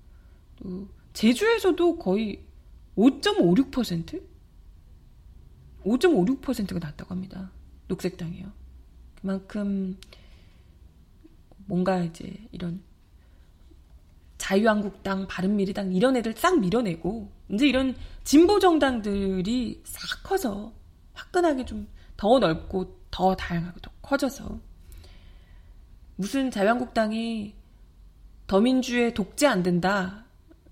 [0.56, 2.44] 또 제주에서도 거의
[2.96, 4.22] 5.56%?
[5.84, 7.50] 5.56%가 났다고 합니다.
[7.88, 8.52] 녹색당이요.
[9.20, 9.98] 그만큼
[11.66, 12.82] 뭔가 이제 이런
[14.46, 17.94] 자유한국당, 바른미래당 이런 애들 싹 밀어내고 이제 이런
[18.24, 20.72] 진보 정당들이 싹 커서
[21.14, 24.58] 화끈하게 좀 더 넓고 더 다양하고 더 커져서
[26.16, 27.54] 무슨 자유한국당이
[28.46, 30.24] 더민주의 독재 안 된다.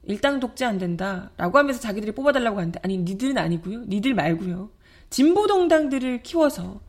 [0.04, 1.30] 일당 독재 안 된다.
[1.36, 3.84] 라고 하면서 자기들이 뽑아달라고 하는데, 아니, 니들은 아니고요.
[3.84, 4.70] 니들 말고요.
[5.10, 6.80] 진보 정당들을 키워서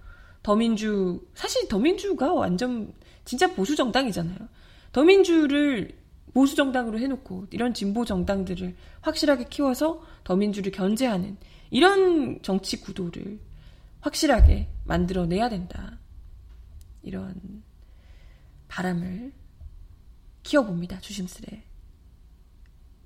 [0.44, 2.94] 더민주, 사실 더민주가 완전
[3.26, 4.38] 진짜 보수 정당이잖아요.
[4.92, 5.92] 더민주를
[6.36, 11.38] 보수 정당으로 해놓고 이런 진보 정당들을 확실하게 키워서 더민주를 견제하는
[11.72, 13.40] 이런 정치 구도를
[14.02, 15.98] 확실하게 만들어내야 된다.
[17.04, 17.64] 이런
[18.68, 19.32] 바람을
[20.44, 21.00] 키워봅니다.
[21.00, 21.64] 조심스레.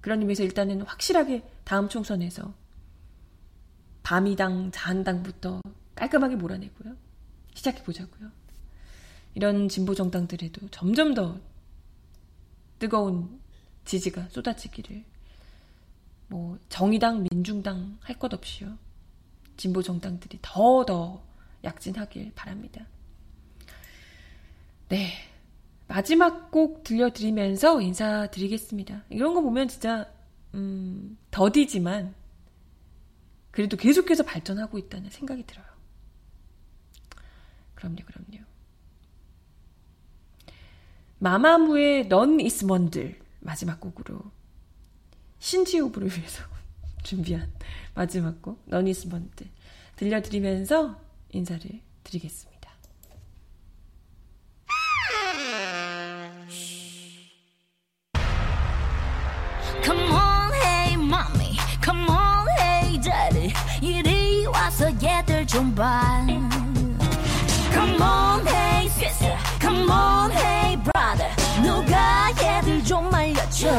[0.01, 2.51] 그런 의미에서 일단은 확실하게 다음 총선에서
[4.01, 5.61] 밤이당, 자한당부터
[5.93, 6.95] 깔끔하게 몰아내고요.
[7.53, 8.32] 시작해보자고요.
[9.36, 11.39] 이런 진보 정당들에도 점점 더
[12.80, 13.39] 뜨거운
[13.86, 15.03] 지지가 쏟아지기를
[16.27, 18.77] 뭐 정의당, 민중당 할 것 없이요.
[19.57, 21.21] 진보 정당들이 더 더
[21.63, 22.86] 약진하길 바랍니다.
[24.89, 25.11] 네.
[25.88, 29.05] 마지막 곡 들려드리면서 인사드리겠습니다.
[29.09, 30.07] 이런 거 보면 진짜,
[30.53, 32.13] 음, 더디지만,
[33.51, 35.65] 그래도 계속해서 발전하고 있다는 생각이 들어요.
[37.73, 38.45] 그럼요, 그럼요.
[41.20, 44.20] 마마무의 넌 이스 먼들 마지막 곡으로
[45.39, 46.43] 신지호부를 위해서
[47.03, 47.51] 준비한
[47.93, 49.47] 마지막 곡 넌 이스 먼들
[49.95, 50.99] 들려드리면서
[51.32, 51.70] 인사를
[52.03, 52.49] 드리겠습니다.
[65.01, 66.26] 얘들 좀 봐.
[67.72, 69.38] Come on, hey sister.
[69.59, 70.59] Come on, hey.
[71.64, 73.70] 누가 얘들 좀 말려줘.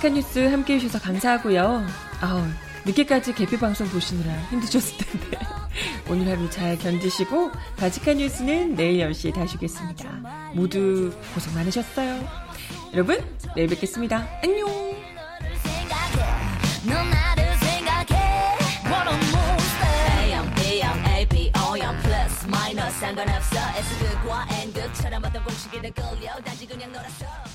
[0.00, 1.86] 바칙한 뉴스 함께 해주셔서 감사하고요.
[2.22, 2.42] 아우,
[2.86, 5.38] 늦게까지 개표 방송 보시느라 힘드셨을 텐데.
[6.08, 10.10] 오늘 하루 잘 견디시고, 바칙한 뉴스는 내일 10시에 다시 오겠습니다.
[10.54, 12.26] 모두 고생 많으셨어요.
[12.94, 13.22] 여러분,
[13.54, 14.26] 내일 뵙겠습니다.
[14.42, 14.68] 안녕!
[23.00, 27.49] 상관없어 S극과 N극처럼 어떤 공식에도 끌려 단지 그냥 놀았어